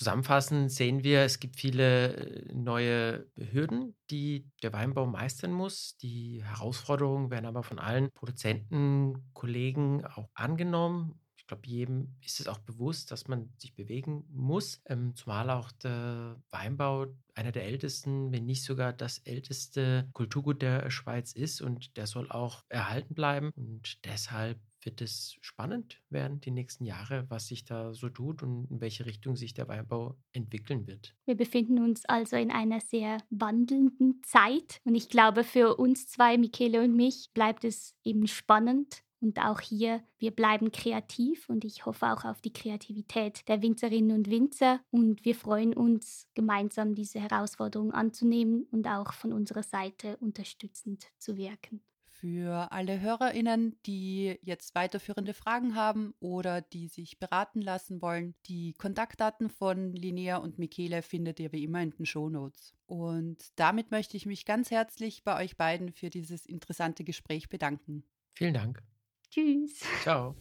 Zusammenfassend 0.00 0.72
sehen 0.72 1.04
wir, 1.04 1.20
es 1.24 1.40
gibt 1.40 1.56
viele 1.56 2.16
äh, 2.16 2.54
neue 2.54 3.26
Hürden, 3.36 3.94
die 4.10 4.50
der 4.62 4.72
Weinbau 4.72 5.04
meistern 5.04 5.52
muss. 5.52 5.98
Die 5.98 6.42
Herausforderungen 6.42 7.30
werden 7.30 7.44
aber 7.44 7.62
von 7.62 7.78
allen 7.78 8.10
Produzenten, 8.12 9.30
Kollegen 9.34 10.06
auch 10.06 10.30
angenommen. 10.32 11.20
Ich 11.36 11.46
glaube, 11.46 11.66
jedem 11.66 12.16
ist 12.24 12.40
es 12.40 12.48
auch 12.48 12.60
bewusst, 12.60 13.10
dass 13.10 13.28
man 13.28 13.52
sich 13.58 13.74
bewegen 13.74 14.24
muss, 14.30 14.80
ähm, 14.86 15.14
zumal 15.16 15.50
auch 15.50 15.70
der 15.70 16.40
Weinbau 16.50 17.08
einer 17.34 17.52
der 17.52 17.66
ältesten, 17.66 18.32
wenn 18.32 18.46
nicht 18.46 18.64
sogar 18.64 18.94
das 18.94 19.18
älteste 19.18 20.08
Kulturgut 20.14 20.62
der 20.62 20.90
Schweiz 20.90 21.32
ist 21.32 21.60
und 21.60 21.98
der 21.98 22.06
soll 22.06 22.30
auch 22.30 22.64
erhalten 22.70 23.12
bleiben. 23.12 23.50
Und 23.54 24.02
deshalb 24.06 24.58
wird 24.82 25.00
es 25.00 25.36
spannend 25.40 26.00
werden, 26.10 26.40
die 26.40 26.50
nächsten 26.50 26.84
Jahre, 26.84 27.26
was 27.28 27.48
sich 27.48 27.64
da 27.64 27.92
so 27.92 28.08
tut 28.08 28.42
und 28.42 28.70
in 28.70 28.80
welche 28.80 29.06
Richtung 29.06 29.36
sich 29.36 29.54
der 29.54 29.68
Weinbau 29.68 30.16
entwickeln 30.32 30.86
wird. 30.86 31.14
Wir 31.26 31.36
befinden 31.36 31.78
uns 31.78 32.04
also 32.06 32.36
in 32.36 32.50
einer 32.50 32.80
sehr 32.80 33.18
wandelnden 33.30 34.22
Zeit 34.24 34.80
und 34.84 34.94
ich 34.94 35.08
glaube, 35.08 35.44
für 35.44 35.76
uns 35.76 36.08
zwei, 36.08 36.38
Michele 36.38 36.82
und 36.82 36.96
mich, 36.96 37.30
bleibt 37.34 37.64
es 37.64 37.94
eben 38.04 38.26
spannend 38.26 39.02
Und 39.22 39.38
auch 39.38 39.60
hier, 39.60 40.02
wir 40.18 40.30
bleiben 40.30 40.72
kreativ 40.72 41.48
und 41.50 41.64
ich 41.64 41.84
hoffe 41.84 42.06
auch 42.06 42.24
auf 42.24 42.40
die 42.40 42.52
Kreativität 42.52 43.46
der 43.48 43.60
Winzerinnen 43.60 44.16
und 44.16 44.30
Winzer. 44.30 44.80
Und 44.90 45.24
wir 45.26 45.34
freuen 45.34 45.74
uns, 45.74 46.26
gemeinsam 46.34 46.94
diese 46.94 47.20
Herausforderung 47.20 47.92
anzunehmen 47.92 48.66
und 48.70 48.86
auch 48.86 49.12
von 49.12 49.34
unserer 49.34 49.62
Seite 49.62 50.16
unterstützend 50.18 51.06
zu 51.18 51.36
wirken. 51.36 51.82
Für 52.20 52.70
alle 52.70 53.00
HörerInnen, 53.00 53.78
die 53.86 54.38
jetzt 54.42 54.74
weiterführende 54.74 55.32
Fragen 55.32 55.74
haben 55.74 56.12
oder 56.20 56.60
die 56.60 56.88
sich 56.88 57.18
beraten 57.18 57.62
lassen 57.62 58.02
wollen, 58.02 58.34
die 58.44 58.74
Kontaktdaten 58.74 59.48
von 59.48 59.94
Linnea 59.94 60.36
und 60.36 60.58
Michele 60.58 61.00
findet 61.00 61.40
ihr 61.40 61.50
wie 61.52 61.64
immer 61.64 61.80
in 61.80 61.92
den 61.92 62.04
Shownotes. 62.04 62.74
Und 62.84 63.38
damit 63.56 63.90
möchte 63.90 64.18
ich 64.18 64.26
mich 64.26 64.44
ganz 64.44 64.70
herzlich 64.70 65.24
bei 65.24 65.42
euch 65.42 65.56
beiden 65.56 65.92
für 65.92 66.10
dieses 66.10 66.44
interessante 66.44 67.04
Gespräch 67.04 67.48
bedanken. 67.48 68.04
Vielen 68.34 68.52
Dank. 68.52 68.82
Tschüss. 69.30 69.80
Ciao. 70.02 70.34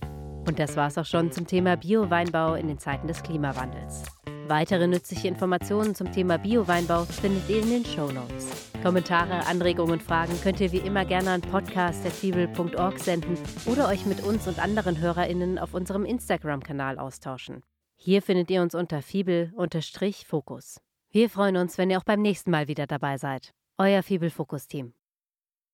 Und 0.45 0.59
das 0.59 0.75
war's 0.75 0.97
auch 0.97 1.05
schon 1.05 1.31
zum 1.31 1.47
Thema 1.47 1.77
Bio-Weinbau 1.77 2.55
in 2.55 2.67
den 2.67 2.79
Zeiten 2.79 3.07
des 3.07 3.23
Klimawandels. 3.23 4.03
Weitere 4.49 4.87
nützliche 4.87 5.27
Informationen 5.27 5.93
zum 5.93 6.11
Thema 6.11 6.37
Bio-Weinbau 6.37 7.05
findet 7.05 7.47
ihr 7.51 7.61
in 7.61 7.69
den 7.69 7.85
Show 7.85 8.11
Notes. 8.11 8.71
Kommentare, 8.81 9.45
Anregungen 9.45 9.91
und 9.91 10.01
Fragen 10.01 10.33
könnt 10.41 10.59
ihr 10.59 10.71
wie 10.71 10.79
immer 10.79 11.05
gerne 11.05 11.29
an 11.29 11.41
podcast.fibel.org 11.41 12.97
senden 12.97 13.37
oder 13.67 13.87
euch 13.87 14.07
mit 14.07 14.23
uns 14.23 14.47
und 14.47 14.57
anderen 14.57 14.99
HörerInnen 14.99 15.59
auf 15.59 15.75
unserem 15.75 16.03
Instagram-Kanal 16.03 16.97
austauschen. 16.97 17.61
Hier 17.95 18.23
findet 18.23 18.49
ihr 18.49 18.63
uns 18.63 18.73
unter 18.73 19.03
Fibel-Fokus. 19.03 20.81
Wir 21.11 21.29
freuen 21.29 21.57
uns, 21.57 21.77
wenn 21.77 21.91
ihr 21.91 21.99
auch 21.99 22.03
beim 22.03 22.23
nächsten 22.23 22.49
Mal 22.49 22.67
wieder 22.67 22.87
dabei 22.87 23.19
seid. 23.19 23.53
Euer 23.77 24.01
Fibel-Fokus-Team. 24.01 24.93